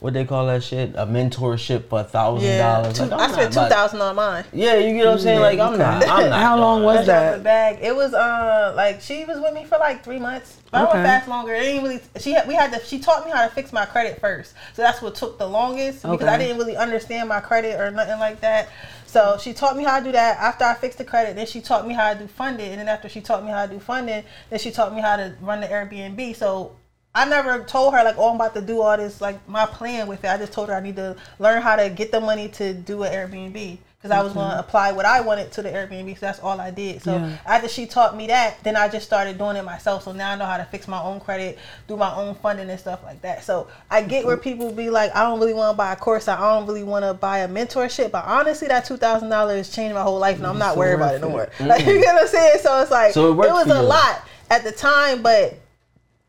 [0.00, 2.96] what they call that shit, a mentorship for a thousand dollars.
[2.96, 4.44] two, I'm not spent two about- on mine.
[4.52, 5.40] Yeah, you get what I'm saying?
[5.40, 6.08] Like I'm not.
[6.08, 6.40] I'm not.
[6.40, 7.42] How long was I that?
[7.42, 7.78] bag.
[7.82, 10.56] It was uh like she was with me for like three months.
[10.70, 11.52] But I went fast longer.
[11.52, 12.00] It ain't really.
[12.18, 12.84] She had, we had to.
[12.84, 14.54] She taught me how to fix my credit first.
[14.74, 18.18] So that's what took the longest because I didn't really understand my credit or nothing
[18.18, 18.68] like that.
[19.06, 20.38] So she taught me how to do that.
[20.38, 22.70] After I fixed the credit, then she taught me how to do funding.
[22.70, 25.16] And then after she taught me how to do funding, then she taught me how
[25.16, 26.36] to run the Airbnb.
[26.36, 26.76] So
[27.14, 30.06] I never told her like, oh, I'm about to do all this like my plan
[30.06, 30.28] with it.
[30.28, 33.02] I just told her I need to learn how to get the money to do
[33.02, 36.14] an Airbnb because I was going to apply what I wanted to the Airbnb.
[36.14, 37.02] So that's all I did.
[37.02, 37.36] So Yeah.
[37.44, 40.04] after she taught me that, then I just started doing it myself.
[40.04, 42.78] So now I know how to fix my own credit, do my own funding and
[42.80, 43.42] stuff like that.
[43.44, 46.28] So I get where people be like, I don't really want to buy a course.
[46.28, 48.12] I don't really want to buy a mentorship.
[48.12, 50.94] But honestly, that two thousand dollars changed my whole life, and I'm not so worried
[50.94, 51.42] about it no more.
[51.42, 51.52] it.
[51.60, 52.58] Like you get what I'm saying?
[52.62, 55.58] So it's like So it it, was a lot at the time, but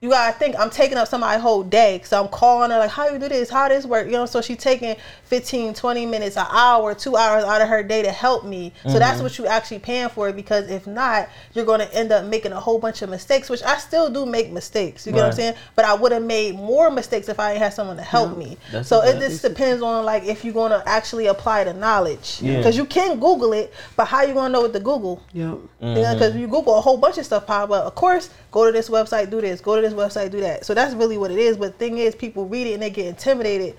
[0.01, 2.01] you gotta think I'm taking up somebody's whole day.
[2.03, 3.51] So I'm calling her like, how you do this?
[3.51, 4.07] How does this work?
[4.07, 7.83] You know, so she's taking 15, 20 minutes, an hour, two hours out of her
[7.83, 8.73] day to help me.
[8.87, 9.23] So that's Mm-hmm.
[9.23, 12.79] what you actually paying for because if not, you're gonna end up making a whole
[12.79, 15.05] bunch of mistakes, which I still do make mistakes.
[15.05, 15.53] You get what I'm saying?
[15.75, 18.57] But I would have made more mistakes if I ain't had someone to help me.
[18.71, 22.39] That's so it just depends on like if you're gonna actually apply the knowledge.
[22.41, 22.57] Yeah.
[22.57, 25.21] Because you can Google it, but how you gonna know what to Google?
[25.33, 25.59] Yep.
[25.81, 27.85] Yeah, because you Google a whole bunch of stuff pop up.
[27.85, 29.61] Of course, go to this website, do this.
[29.61, 30.65] Go to this website, do that.
[30.65, 31.57] So that's really what it is.
[31.57, 33.75] But the thing is, people read it and they get intimidated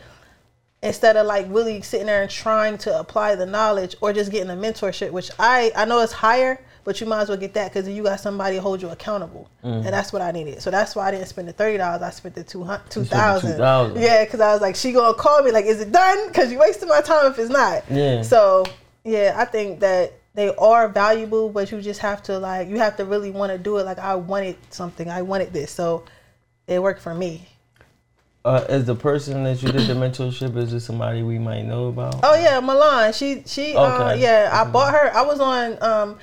[0.82, 4.50] instead of like really sitting there and trying to apply the knowledge or just getting
[4.50, 5.10] a mentorship.
[5.10, 8.02] Which I I know it's higher, but you might as well get that because you
[8.02, 9.76] got somebody to hold you accountable, mm.
[9.76, 10.60] and that's what I needed.
[10.60, 12.02] So that's why I didn't spend the thirty dollars.
[12.02, 13.58] I spent the two thousand.
[13.60, 14.00] $2,000.
[14.00, 16.28] Yeah, because I was like, she gonna call me like, is it done?
[16.28, 17.84] Because you wasted my time if it's not.
[17.90, 18.22] Yeah.
[18.22, 18.64] So
[19.04, 22.96] yeah, I think that they are valuable, but you just have to like you have
[22.96, 23.84] to really want to do it.
[23.84, 26.04] Like I wanted something, I wanted this, so
[26.66, 27.48] it worked for me.
[28.44, 31.86] Uh, is the person that you did the mentorship is this somebody we might know
[31.86, 32.16] about?
[32.22, 33.12] Oh yeah, Milan.
[33.12, 34.50] She she uh, yeah.
[34.52, 35.14] I bought her.
[35.14, 35.82] I was on.
[35.82, 36.18] Um,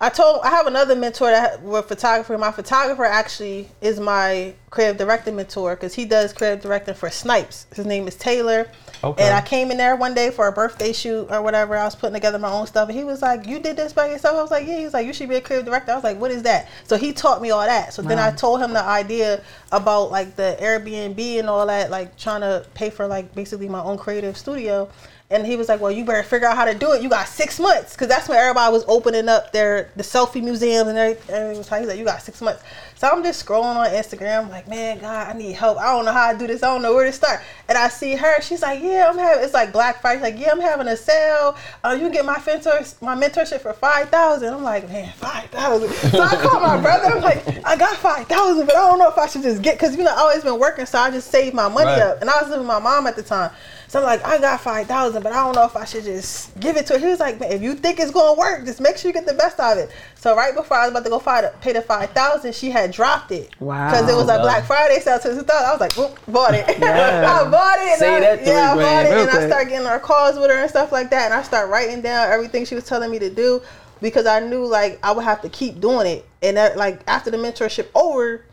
[0.00, 2.38] I told I have another mentor that with photographer.
[2.38, 7.66] My photographer actually is my creative directing mentor because he does creative directing for Snipes.
[7.74, 8.70] His name is Taylor.
[9.02, 9.24] Okay.
[9.24, 11.76] And I came in there one day for a birthday shoot or whatever.
[11.76, 14.10] I was putting together my own stuff, and he was like, "You did this by
[14.10, 15.94] yourself?" I was like, "Yeah." He was like, "You should be a creative director." I
[15.96, 17.92] was like, "What is that?" So he taught me all that.
[17.92, 22.16] So then I told him the idea about like the Airbnb and all that, like
[22.16, 24.88] trying to pay for like basically my own creative studio.
[25.30, 27.02] And he was like, "Well, you better figure out how to do it.
[27.02, 30.88] You got six months, because that's when everybody was opening up their the selfie museums
[30.88, 31.34] and everything.
[31.34, 32.62] everything was like, he's like, you got six months."
[32.94, 35.78] So I'm just scrolling on Instagram, like, man, God, I need help.
[35.78, 36.62] I don't know how to do this.
[36.64, 37.40] I don't know where to start.
[37.68, 38.40] And I see her.
[38.42, 39.44] She's like, yeah, I'm having.
[39.44, 40.16] It's like Black Friday.
[40.18, 41.56] She's like, yeah, I'm having a sale.
[41.84, 44.52] Uh, you can get my mentor, my mentorship for five thousand.
[44.54, 45.90] I'm like, man, five thousand.
[46.10, 47.04] So I call my brother.
[47.14, 49.74] I'm like, I got five thousand, but I don't know if I should just get
[49.78, 52.00] because you know I always been working, so I just saved my money Right.
[52.02, 52.20] up.
[52.22, 53.50] And I was living with my mom at the time.
[53.88, 56.58] So I'm like, I got five thousand, but I don't know if I should just
[56.60, 56.98] give it to her.
[56.98, 59.32] He was like, if you think it's gonna work, just make sure you get the
[59.32, 59.90] best out of it.
[60.14, 62.90] So right before I was about to go find, pay the five thousand, she had
[62.90, 63.48] dropped it.
[63.60, 63.90] Wow.
[63.90, 64.42] Because it was a Wow.
[64.42, 65.68] Black Friday sale to two thousand.
[65.68, 66.66] I was like, whoop, bought it.
[66.78, 67.40] Yeah.
[67.46, 67.88] I bought it.
[67.92, 69.98] and Say I, that three yeah, I bought it, real and I start getting our
[69.98, 71.24] calls with her and stuff like that.
[71.26, 73.62] And I start writing down everything she was telling me to do
[74.02, 76.26] because I knew like I would have to keep doing it.
[76.42, 78.44] And that, like after the mentorship over,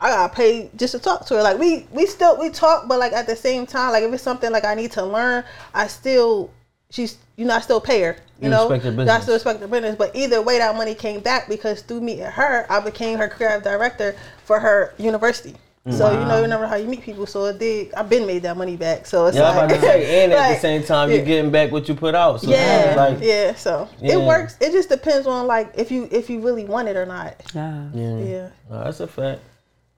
[0.00, 1.42] I gotta pay just to talk to her.
[1.42, 4.22] Like we we still we talk, but like at the same time, like if it's
[4.22, 5.44] something like I need to learn,
[5.74, 6.50] I still
[6.90, 8.16] she's you know I still pay her.
[8.38, 9.96] You, You know, respect her I still respect her business.
[9.96, 13.64] But either way, that money came back because through meeting her, I became her creative
[13.64, 15.56] director for her university.
[15.84, 15.94] Mm.
[15.94, 17.26] So you know, you never know how you meet people.
[17.26, 17.92] So it did.
[17.94, 19.06] I've been made that money back.
[19.06, 21.16] So it's Yeah, like, say, and at like, the same time, yeah.
[21.16, 22.40] you're getting back what you put out.
[22.40, 23.54] So yeah, like, yeah.
[23.54, 24.14] So Yeah.
[24.14, 24.56] it works.
[24.60, 27.34] It just depends on like if you if you really want it or not.
[27.54, 27.88] Yeah.
[27.94, 28.18] yeah.
[28.18, 29.40] Yeah, No, that's a fact.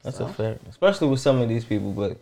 [0.03, 0.63] That's a fact.
[0.69, 2.17] Especially with some of these people, but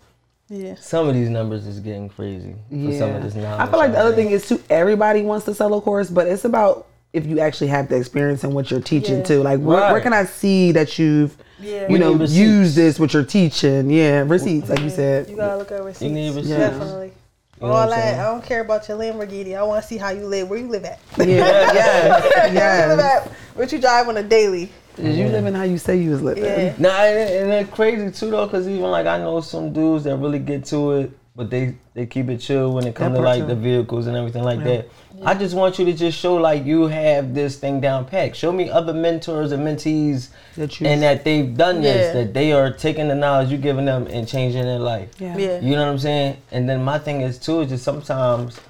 [0.49, 0.75] yeah.
[0.81, 3.61] some of these numbers is getting crazy for some of this knowledge.
[3.61, 4.63] I feel like the other thing is too.
[4.71, 8.45] Everybody wants to sell a course, but it's about if you actually have the experience
[8.45, 9.25] and what you're teaching Yeah.
[9.25, 9.43] too.
[9.43, 11.89] Like, where, where can I see that you've, Yeah.
[11.89, 13.91] you know, need used this what you're teaching?
[13.91, 15.29] Yeah, receipts, like you said.
[15.29, 16.13] You gotta look at receipts.
[16.13, 16.49] need receipts.
[16.49, 17.13] Definitely.
[17.61, 18.03] know All I'm that.
[18.03, 18.21] saying?
[18.21, 19.57] I don't care about your Lamborghini.
[19.57, 20.49] I want to see how you live.
[20.51, 20.99] Where you live at?
[21.19, 23.21] Yeah, yeah, Where you live yeah.
[23.25, 23.29] at?
[23.57, 24.71] What you drive on a daily?
[24.99, 26.45] Is you living how you say you was living?
[26.45, 26.75] Yeah.
[26.79, 30.17] Nah, and, and it's crazy too though, cause even like I know some dudes that
[30.17, 33.41] really get to it, but they they keep it chill when it comes to like
[33.41, 33.47] too.
[33.47, 34.89] the vehicles and everything like that.
[35.25, 38.37] I just want you to just show like you have this thing down packed.
[38.37, 42.23] Show me other mentors and mentees That you- and that they've done this, Yeah.
[42.23, 45.09] that they are taking the knowledge you're giving them and changing their life.
[45.19, 45.37] Yeah.
[45.37, 45.59] Yeah.
[45.61, 46.37] You know what I'm saying?
[46.53, 48.61] And then my thing is too is just sometimes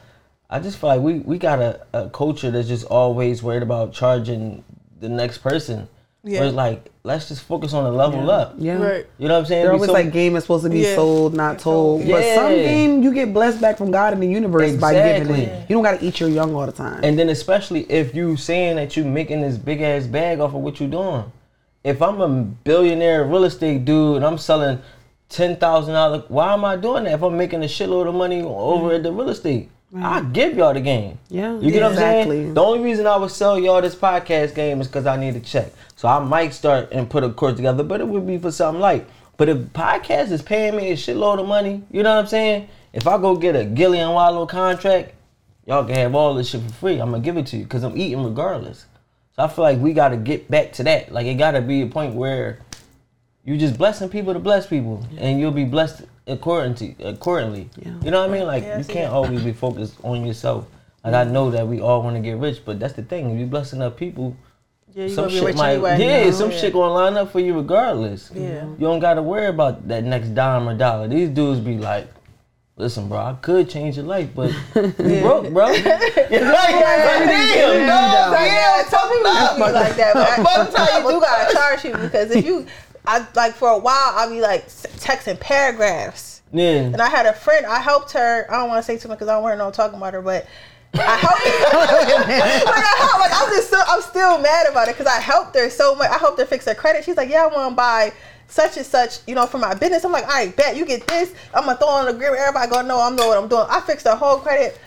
[0.48, 3.92] I just feel like we, we got a, a culture that's just always worried about
[3.92, 4.64] charging
[5.00, 5.86] the next person.
[6.28, 6.40] Yeah.
[6.40, 8.54] Where it's like, let's just focus on the level up.
[8.58, 8.74] Yeah.
[8.74, 9.06] Right.
[9.18, 9.62] You know what I'm saying?
[9.64, 10.94] They're always so- like game is supposed to be Yeah.
[10.94, 12.06] sold, not told.
[12.06, 15.68] But some game you get blessed back from God in the universe by giving it.
[15.68, 17.00] You don't gotta eat your young all the time.
[17.02, 20.60] And then especially if you saying that you making this big ass bag off of
[20.60, 21.24] what you doing.
[21.84, 24.80] If I'm a billionaire real estate dude and I'm selling
[25.30, 27.14] ten thousand dollars, why am I doing that?
[27.14, 30.74] If I'm making a shitload of money over at the real estate, I give y'all
[30.74, 31.18] the game.
[31.28, 32.54] Yeah, you get what I'm saying.
[32.54, 35.40] The only reason I would sell y'all this podcast game is because I need a
[35.40, 35.72] check.
[35.96, 38.80] So I might start and put a course together, but it would be for something
[38.80, 39.08] like.
[39.38, 42.68] But if podcast is paying me a shitload of money, you know what I'm saying?
[42.92, 45.14] If I go get a Gillie and Wallo contract,
[45.66, 46.98] y'all can have all this shit for free.
[47.00, 48.86] I'm gonna give it to you because I'm eating regardless.
[49.36, 51.12] So I feel like we gotta get back to that.
[51.12, 52.58] Like it gotta be a point where
[53.44, 56.96] you're just blessing people to bless people, and you'll be blessed accordingly.
[57.02, 57.92] Accordingly, uh, Yeah.
[58.04, 58.46] you know what I mean?
[58.46, 59.16] Like Yeah, you can't that.
[59.16, 60.66] always be focused on yourself.
[61.04, 63.30] Like I know that we all want to get rich, but that's the thing.
[63.30, 64.36] If you blessing up people,
[64.94, 65.96] Yeah, some shit might anyway.
[65.98, 68.30] yeah, No, some shit gonna line up for you regardless.
[68.34, 68.64] Yeah.
[68.64, 71.08] You don't gotta worry about that next dime or dollar.
[71.08, 72.08] These dudes be like,
[72.76, 75.68] listen, bro, I could change your life, but you broke, bro.
[75.70, 80.28] You're like, damn, dog, Like, yeah, yeah, some people tough do be like that, but
[80.44, 82.66] Fuck sometimes you do gotta charge people because if you,
[83.08, 86.82] I like for a while I'll be like texting paragraphs, Yeah.
[86.82, 88.46] and I had a friend I helped her.
[88.50, 89.96] I don't want to say too much because I don't want to know I'm talking
[89.98, 90.46] about her, but.
[90.94, 92.64] I helped her.
[92.64, 95.54] like I helped, like I'm just so, I'm still mad about it because I helped
[95.54, 96.10] her so much.
[96.10, 97.04] I helped her fix her credit.
[97.04, 98.12] She's like, yeah, I want to buy
[98.48, 100.02] such and such, you know, for my business.
[100.04, 101.34] I'm like, all right, bet you get this.
[101.54, 102.40] I'm gonna throw on an agreement.
[102.40, 103.66] Everybody gonna know I'm know what I'm doing.
[103.68, 104.80] I fixed her whole credit.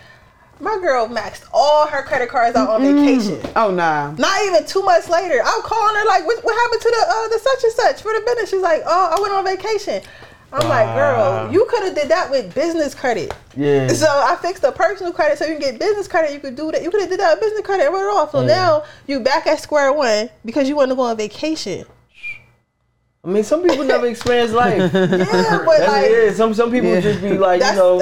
[0.62, 3.40] My girl maxed all her credit cards out on vacation.
[3.56, 4.12] oh nah.
[4.12, 7.28] Not even two months later, I'm calling her like, "What, what happened to the uh,
[7.28, 10.00] the such and such for the business?" She's like, "Oh, I went on vacation."
[10.52, 13.88] I'm like, "Girl, you could have did that with business credit." Yeah.
[13.88, 16.32] So I fixed the personal credit so you can get business credit.
[16.32, 16.82] You could do that.
[16.84, 18.30] You could have did that with business credit and wrote it off.
[18.30, 18.46] So Yeah.
[18.46, 21.86] now you back at square one because you want to go on vacation.
[23.24, 24.78] I mean, some people never experience life.
[24.94, 26.36] Yeah, but That's like it.
[26.36, 27.00] Some some people Yeah.
[27.00, 27.98] just be like, that's you know.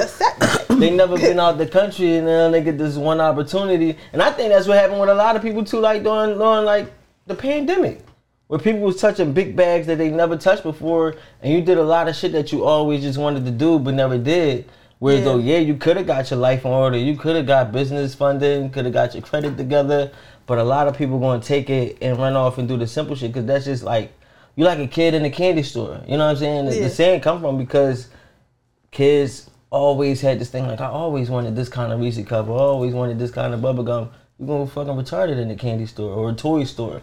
[0.81, 3.97] They never been out the country and then they get this one opportunity.
[4.13, 6.65] And I think that's what happened with a lot of people too, like during during
[6.65, 6.91] like
[7.27, 8.03] the pandemic.
[8.47, 11.83] Where people was touching big bags that they never touched before and you did a
[11.83, 14.69] lot of shit that you always just wanted to do but never did.
[14.99, 15.25] Whereas Yeah.
[15.25, 18.13] though, yeah, you could have got your life in order, you could have got business
[18.13, 20.11] funding, could have got your credit together,
[20.47, 23.15] but a lot of people gonna take it and run off and do the simple
[23.15, 24.11] shit because that's just like
[24.57, 26.01] you like a kid in a candy store.
[26.05, 26.65] You know what I'm saying?
[26.65, 26.83] The- Yeah.
[26.83, 28.09] The saying come from because
[28.91, 32.51] kids always had this thing like I always wanted this kind of Reese cup, I
[32.51, 34.11] always wanted this kind of bubble gum.
[34.37, 37.01] You gonna fucking retarded in the candy store or a toy store.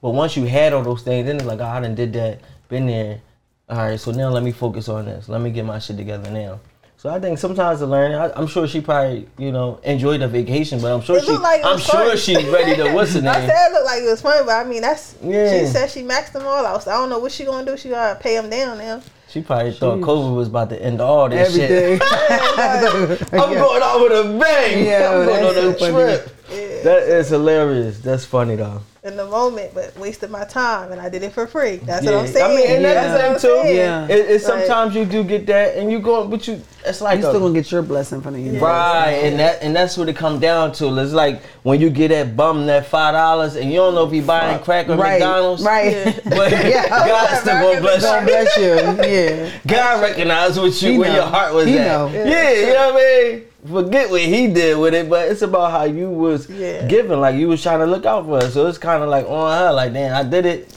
[0.00, 2.40] But once you had all those things, then it's like oh, I done did that
[2.68, 3.20] been there.
[3.68, 5.28] All right, so now let me focus on this.
[5.28, 6.60] Let me get my shit together now.
[7.04, 10.28] So I think sometimes the learning, I, I'm sure she probably, you know, enjoyed the
[10.28, 13.30] vacation, but I'm sure she, like I'm sure she's ready to what's the name.
[13.34, 15.58] I said it looked like it was fun, but I mean that's Yeah.
[15.58, 16.82] she said she maxed them all out.
[16.82, 17.76] So I don't know what she gonna do.
[17.76, 19.02] She gonna pay them down now.
[19.34, 21.98] She probably thought COVID was about to end all this Everything.
[21.98, 23.32] shit.
[23.32, 24.86] I'm going out with a bang.
[24.86, 26.46] Yeah, I'm going on a trip.
[26.84, 27.98] That is hilarious.
[27.98, 28.80] That's funny though.
[29.04, 31.76] In the moment, but wasted my time and I did it for free.
[31.76, 32.12] That's Yeah.
[32.12, 32.44] what I'm saying.
[32.52, 33.76] I mean, and that's That's the what thing too.
[33.76, 34.06] Yeah.
[34.08, 34.66] It, it's Right.
[34.66, 37.40] sometimes you do get that, and you go, but you, it's like You a- still
[37.40, 38.62] gonna get your blessing from the universe.
[38.62, 40.98] Right, and that and that's what it come down to.
[41.00, 44.10] It's like when you get that bum that five dollars and you don't know if
[44.10, 45.62] he buying crack or Right, McDonald's.
[45.62, 46.18] right.
[46.24, 46.50] But
[46.88, 48.26] God still gonna bless God you.
[48.26, 49.06] bless you.
[49.06, 49.50] Yeah.
[49.66, 51.16] God recognized what you He where know.
[51.16, 51.86] your heart was He at.
[51.86, 52.08] know.
[52.10, 53.42] Yeah, you know what I mean?
[53.68, 56.86] Forget what he did with it, but it's about how you was Yeah.
[56.86, 58.52] giving, like you was trying to look out for us.
[58.52, 60.76] So it's kind of like on her, like damn, I did it.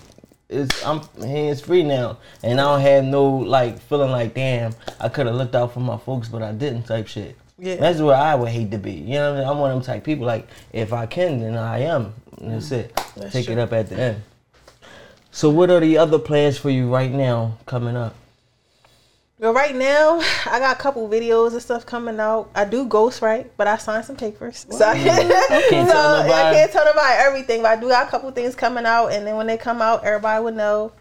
[0.50, 5.10] It's I'm hands free now, and I don't have no like feeling like damn, I
[5.10, 7.36] could have looked out for my folks, but I didn't type shit.
[7.60, 7.76] Yeah.
[7.76, 8.94] That's where I would hate to be.
[8.94, 9.50] You know what I mean?
[9.50, 10.26] I'm one of them type people.
[10.26, 12.14] Like if I can, then I am.
[12.40, 12.96] And that's it.
[13.32, 14.22] Take it up at the end.
[15.32, 18.16] So what are the other plans for you right now coming up?
[19.40, 22.50] Well, right now, I got a couple videos and stuff coming out.
[22.56, 24.66] I do ghostwrite, but I signed some papers.
[24.70, 28.10] So I can't, Can't so I can't tell nobody everything, but I do got a
[28.10, 30.92] couple things coming out, and then when they come out, everybody would know.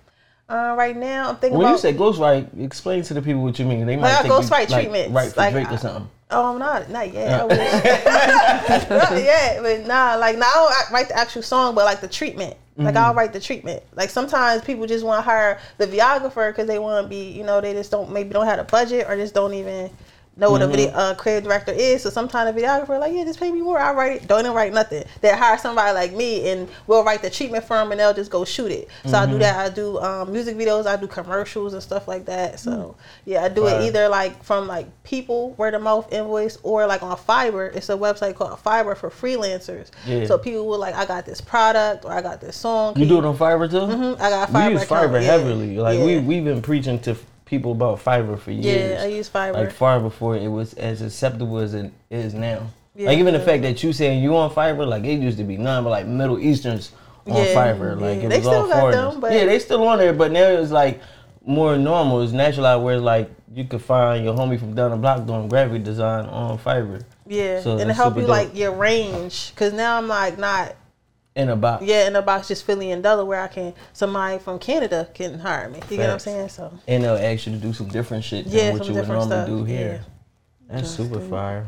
[0.48, 1.80] Uh, right now, I'm thinking When you about.
[1.80, 3.84] say ghostwrite, explain to the people what you mean.
[3.84, 6.10] They might think ghostwrite you, like, treatments, Right for like, Drake or I- something.
[6.30, 7.40] Oh, I'm not, not yet.
[7.40, 7.58] I wish.
[8.90, 10.16] not yet, but nah.
[10.16, 12.56] Like now, I don't write the actual song, but like the treatment.
[12.78, 13.18] Like I'll mm-hmm.
[13.18, 13.82] write the treatment.
[13.94, 17.42] Like sometimes people just want to hire the videographer because they want to be, you
[17.42, 19.90] know, they just don't maybe don't have a budget or just don't even
[20.36, 22.02] know what a video uh, creative director is.
[22.02, 23.78] So sometimes a videographer like, yeah, just pay me more.
[23.78, 24.28] I write it.
[24.28, 25.04] Don't even write nothing.
[25.20, 28.30] They hire somebody like me and we'll write the treatment for them, and they'll just
[28.30, 28.88] go shoot it.
[29.06, 29.56] So I do that.
[29.56, 30.86] I do um, music videos.
[30.86, 32.60] I do commercials and stuff like that.
[32.60, 33.80] So yeah, I do Fire.
[33.80, 37.74] it either like from like people word of mouth invoice or like on Fiverr.
[37.74, 39.90] It's a website called Fiverr for freelancers.
[40.06, 40.26] Yeah.
[40.26, 42.98] So people will like, I got this product or I got this song.
[42.98, 43.76] You do it on Fiverr too?
[43.78, 45.78] Mhm, I got a We use Fiverr heavily.
[45.78, 46.20] Like we Yeah.
[46.20, 47.16] we've been preaching to
[47.46, 48.92] people about Fiverr for years.
[49.00, 49.54] Yeah, I use Fiverr.
[49.54, 52.66] Like far before it was as acceptable as it is now.
[52.94, 55.44] Yeah, like even the fact that you saying you on Fiverr, like it used to
[55.44, 56.92] be none but like Middle Easterns
[57.26, 57.98] on Yeah, Fiverr.
[57.98, 58.26] Like yeah.
[58.26, 59.12] it They was still all got foreigners.
[59.12, 61.00] them, but- yeah, they still on there, but now it's like
[61.44, 62.20] more normal.
[62.22, 65.48] It's naturalized where it's like you could find your homie from down the block doing
[65.48, 68.30] graphic design on Fiverr yeah, So and it help you dope.
[68.30, 69.52] like your range.
[69.56, 70.74] Cause now I'm like not
[71.36, 71.84] in a box.
[71.84, 73.42] yeah in a box just Philly and Delaware.
[73.42, 75.78] I can somebody from Canada can hire me.
[75.90, 76.48] You get what I'm saying?
[76.48, 78.94] So And they'll ask you to do some different shit than Yeah, what some you
[78.94, 80.04] would different normally stuff, do here.
[80.68, 81.66] That's super fire.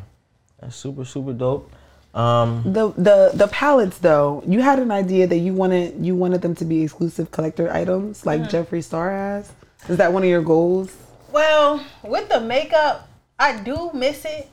[0.61, 1.71] That's super super dope.
[2.15, 6.41] Um, The the the palettes though, you had an idea that you wanted you wanted
[6.43, 8.57] them to be exclusive collector items like Mm-hmm.
[8.57, 9.53] Jeffree Star has.
[9.89, 10.91] Is that one of your goals?
[11.31, 13.07] Well, with the makeup,
[13.39, 14.49] I do miss it,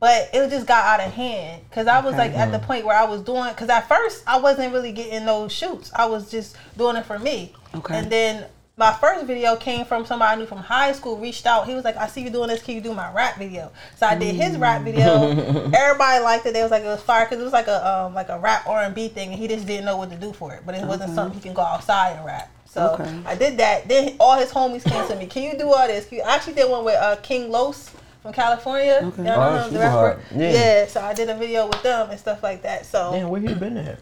[0.00, 2.28] but it just got out of hand because I was Okay.
[2.28, 5.24] like at the point where I was doing because at first I wasn't really getting
[5.26, 5.90] those shoots.
[5.94, 7.52] I was just doing it for me.
[7.74, 7.96] Okay.
[7.98, 11.16] And then my first video came from somebody I knew from high school.
[11.16, 11.66] Reached out.
[11.68, 12.60] He was like, "I see you doing this.
[12.60, 15.30] Can you do my rap video?" So I did his rap video.
[15.72, 16.54] Everybody liked it.
[16.54, 18.66] They was like, "It was fire" because it was like a um, like a rap
[18.66, 20.62] R and B thing, and he just didn't know what to do for it.
[20.66, 22.50] But it wasn't something he can go outside and rap.
[22.66, 23.16] So Okay.
[23.26, 23.86] I did that.
[23.86, 25.26] Then all his homies came to me.
[25.26, 26.06] Can you do all this?
[26.06, 27.92] Can you-" I actually did one with uh, King Los
[28.24, 29.00] from California.
[29.04, 29.24] Okay.
[29.26, 30.20] Y'all Oh, him, super the rapper.
[30.34, 30.52] Yeah.
[30.52, 30.86] Yeah.
[30.86, 32.86] So I did a video with them and stuff like that.
[32.86, 33.98] So damn, where you been at?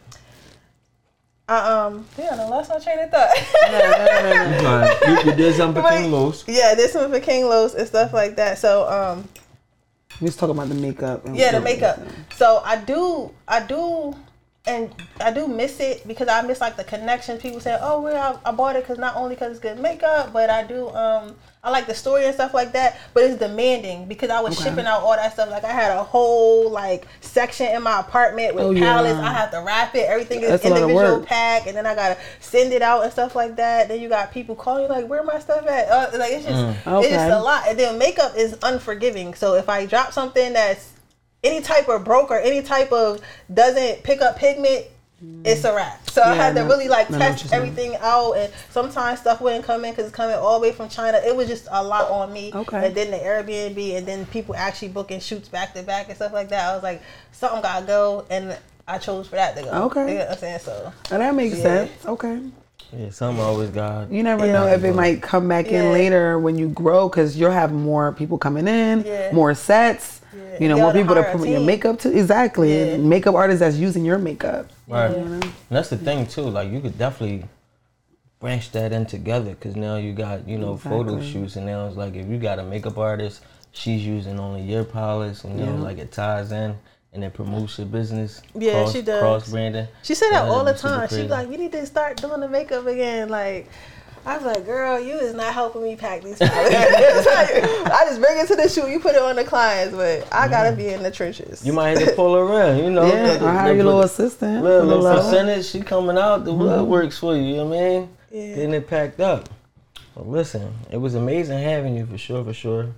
[1.49, 3.37] I um yeah, I lost my train of thought.
[5.27, 6.47] you, you did something for King Los.
[6.47, 8.59] yeah, this one for King Los and stuff like that.
[8.59, 9.29] So um
[10.20, 11.27] We was talking about the makeup.
[11.27, 11.99] and- yeah, the makeup.
[12.37, 14.14] So I do, I do,
[14.66, 17.39] and I do miss it because I miss like the connection.
[17.39, 20.33] People say, "Oh, well, I, I bought it because not only because it's good makeup,
[20.33, 21.35] but I do, um,
[21.65, 22.99] I like the story and stuff like that.
[23.15, 24.71] But it's demanding because I was Okay.
[24.71, 25.49] shipping out all that stuff.
[25.49, 29.21] Like I had a whole like section in my apartment with Oh, yeah.
[29.23, 30.09] I have to wrap it.
[30.09, 33.05] Everything is That's a lot of individual pack, and then I gotta send it out
[33.05, 33.87] and stuff like that.
[33.87, 36.65] Then you got people calling like, "Where my stuff at?" Uh, like it's just,
[37.05, 37.69] it's just a lot.
[37.69, 39.35] And then makeup is unforgiving.
[39.35, 40.91] So if I drop something that's
[41.45, 43.21] any type of broke or any type of
[43.55, 44.87] doesn't pick up pigment,
[45.45, 46.11] it's a wrap.
[46.11, 48.33] So I Yeah, had to no- really like I know what test you're everything out,
[48.33, 51.18] and sometimes stuff wouldn't come in because it's coming all the way from China.
[51.25, 52.53] It was just a lot on me.
[52.55, 52.87] Okay.
[52.87, 56.33] And then the Airbnb, and then people actually booking shoots back to back and stuff
[56.33, 56.70] like that.
[56.70, 57.03] I was like,
[57.33, 58.57] something gotta go, and
[58.89, 59.70] I chose for that to go.
[59.85, 60.01] Okay.
[60.12, 60.59] You know what I'm saying?
[60.61, 61.62] So Oh, that makes Yeah.
[61.62, 61.91] sense.
[62.07, 62.41] Okay.
[62.95, 64.11] Yeah, some always got.
[64.12, 64.53] You never Yeah.
[64.53, 65.83] know if it might come back Yeah.
[65.85, 69.33] in later when you grow because you'll have more people coming in, Yeah.
[69.33, 70.59] more sets, Yeah.
[70.61, 72.16] you know, You more people to hire a promote your makeup to.
[72.16, 72.93] Exactly.
[72.93, 72.97] Yeah.
[72.97, 74.70] Makeup artists that's using your makeup.
[74.89, 75.14] Right.
[75.14, 76.43] And that's the thing too.
[76.43, 77.49] Like you could definitely
[78.39, 81.97] branch that in together because now you got you know photo shoots and now it's
[81.97, 85.76] like if you got a makeup artist, she's using only your palettes and you know
[85.76, 86.76] like it ties in
[87.12, 88.43] and it promotes your business.
[88.55, 89.20] Yeah, cross, she does.
[89.20, 89.87] Cross branding.
[90.03, 91.09] She said that all the that'd be super time.
[91.09, 93.68] She's like, "We need to start doing the makeup again." Like,
[94.25, 98.20] I was like, "Girl, you is not helping me pack these palettes." Like, I just
[98.20, 98.89] bring it to the shoe.
[98.89, 101.59] You put it on the clients, but I gotta be in the trenches.
[101.59, 101.66] Mm-hmm.
[101.66, 103.07] You might have to pull her in, you know.
[103.07, 104.62] Yeah, the- or hire the- your little assistant.
[104.62, 105.25] Little, for the little level.
[105.25, 108.09] percentage, she coming out, the wood works for you, you know what I mean?
[108.31, 108.55] Yeah.
[108.55, 109.49] Getting it packed up.
[110.14, 112.89] Well, listen, it was amazing having you for sure, for sure.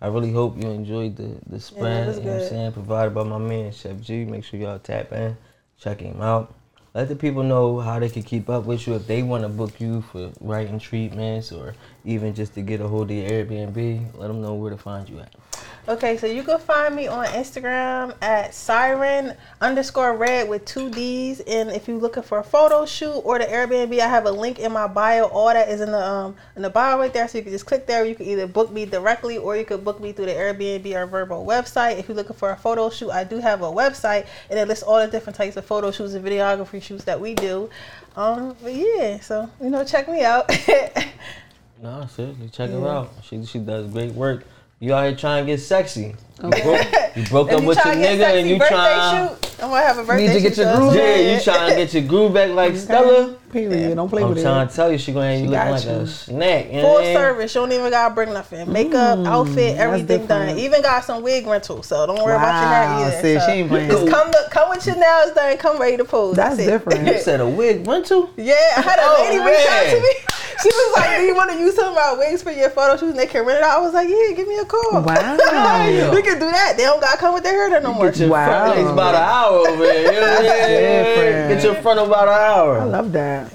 [0.00, 2.72] I really hope you enjoyed the, the spread, was you know what I'm saying?
[2.72, 4.24] Provided by my man, Chef G.
[4.24, 5.36] Make sure y'all tap in,
[5.78, 6.52] check him out.
[6.94, 9.48] Let the people know how they can keep up with you if they want to
[9.48, 11.74] book you for writing treatments or
[12.04, 14.16] even just to get a hold of your Airbnb.
[14.16, 15.34] Let them know where to find you at.
[15.88, 21.40] Okay, so you can find me on Instagram at siren underscore red with two D's.
[21.40, 24.60] And if you're looking for a photo shoot or the Airbnb, I have a link
[24.60, 25.24] in my bio.
[25.24, 27.26] All that is in the um in the bio right there.
[27.26, 28.04] So you can just click there.
[28.04, 31.08] You can either book me directly or you could book me through the Airbnb or
[31.08, 31.98] Vrbo website.
[31.98, 34.84] If you're looking for a photo shoot, I do have a website and it lists
[34.84, 37.68] all the different types of photo shoots and videography shoots that we do.
[38.14, 40.48] Um, but yeah, so you know, check me out.
[41.82, 43.10] No, seriously, check her out.
[43.24, 44.44] She she does great work.
[44.78, 46.14] You out here trying to get sexy.
[46.42, 49.28] You broke, you broke up with your to nigga and you trying.
[49.28, 51.36] shoot, I'm gonna have a birthday Need to get your groove Yeah, Yeah.
[51.36, 53.34] you trying to get your groove back like Stella.
[53.52, 53.94] Period.
[53.94, 54.42] Don't play with me.
[54.42, 55.90] I'm trying to tell you, she gonna have you She looking like you.
[55.90, 56.72] a snack.
[56.72, 57.16] You Full mean?
[57.16, 57.54] service.
[57.54, 58.72] You don't even gotta bring nothing.
[58.72, 60.58] Makeup, mm, outfit, everything done.
[60.58, 63.22] Even got some wig rental, so don't worry about your Wow, hair either.
[63.22, 63.90] see, so she ain't playing.
[63.90, 65.56] Just come to, come with your nails done.
[65.58, 66.34] Come ready to pose.
[66.34, 66.66] That's it.
[66.66, 67.06] different.
[67.06, 68.30] You said a wig rental?
[68.36, 70.14] yeah, I had a Oh, lady reach out to me.
[70.62, 72.96] She was like, "Do you want to use some of our wigs for your photo
[72.96, 73.78] shoots?" And they can rent it out.
[73.78, 75.02] I was like, "Yeah, give me a call." Wow.
[76.14, 76.74] we can do that.
[76.76, 78.06] They don't gotta come with their hair done no more.
[78.10, 78.46] Get your Wow.
[78.46, 80.02] front legs about an hour over here.
[80.12, 81.04] You know what I mean?
[81.04, 81.48] different.
[81.54, 82.78] Get your front about an hour.
[82.80, 83.52] I love that.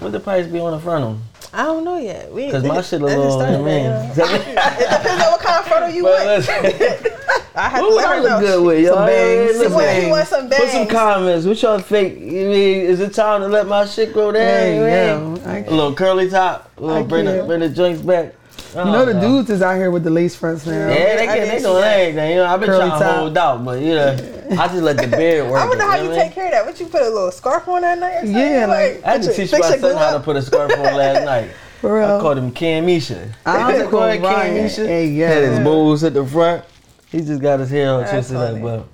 [0.00, 1.22] What the price be on the front of them?
[1.52, 2.30] I don't know yet.
[2.32, 3.86] We Cause my shit a I just little, you know started what I mean?
[3.86, 6.48] It depends on what kind of photo you But want.
[7.58, 8.40] I have to what let I her look know.
[8.40, 8.94] good with, y'all?
[8.96, 11.46] Some bangs, some What, you want some Put some comments.
[11.46, 12.20] What y'all think?
[12.20, 14.42] You mean, is it time to let my shit grow down?
[14.42, 15.42] Hey, You yo, mean?
[15.44, 16.70] I- a little curly top.
[16.76, 18.34] A little I bring the, bring the joints back.
[18.74, 20.72] Oh, you know the dudes is out here with the lace fronts now.
[20.88, 21.36] Yeah, they I can.
[21.38, 22.00] did They see doing that.
[22.00, 22.30] everything.
[22.30, 23.16] You know, I've been Curly trying to top.
[23.16, 24.10] hold out, but you know,
[24.52, 25.60] I just let the beard work.
[25.62, 26.66] I wonder it, how know you what take care of that.
[26.66, 28.14] What you put a little scarf on that night?
[28.16, 28.34] Or something?
[28.36, 30.42] Yeah, like- I had to teach your- my fix your son how to put a
[30.42, 31.50] scarf on last night.
[31.80, 32.16] For real.
[32.16, 33.32] I called him Camisha.
[33.46, 34.20] I was Go ahead.
[34.20, 34.84] Camisha.
[34.86, 35.28] Hey, yeah.
[35.28, 36.64] Had his bows at the front.
[37.10, 38.48] He just got his hair all twisted up.
[38.50, 38.60] funny.
[38.62, 38.86] But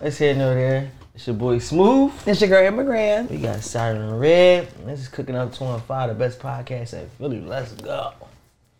[0.00, 0.90] let's head over there.
[1.14, 2.12] It's your boy Smooth.
[2.26, 3.28] It's your girl Amber Grand.
[3.28, 4.68] We got Siren Redd.
[4.86, 7.40] This is Cooknup 215, the best podcast at Philly.
[7.42, 8.12] Let's go.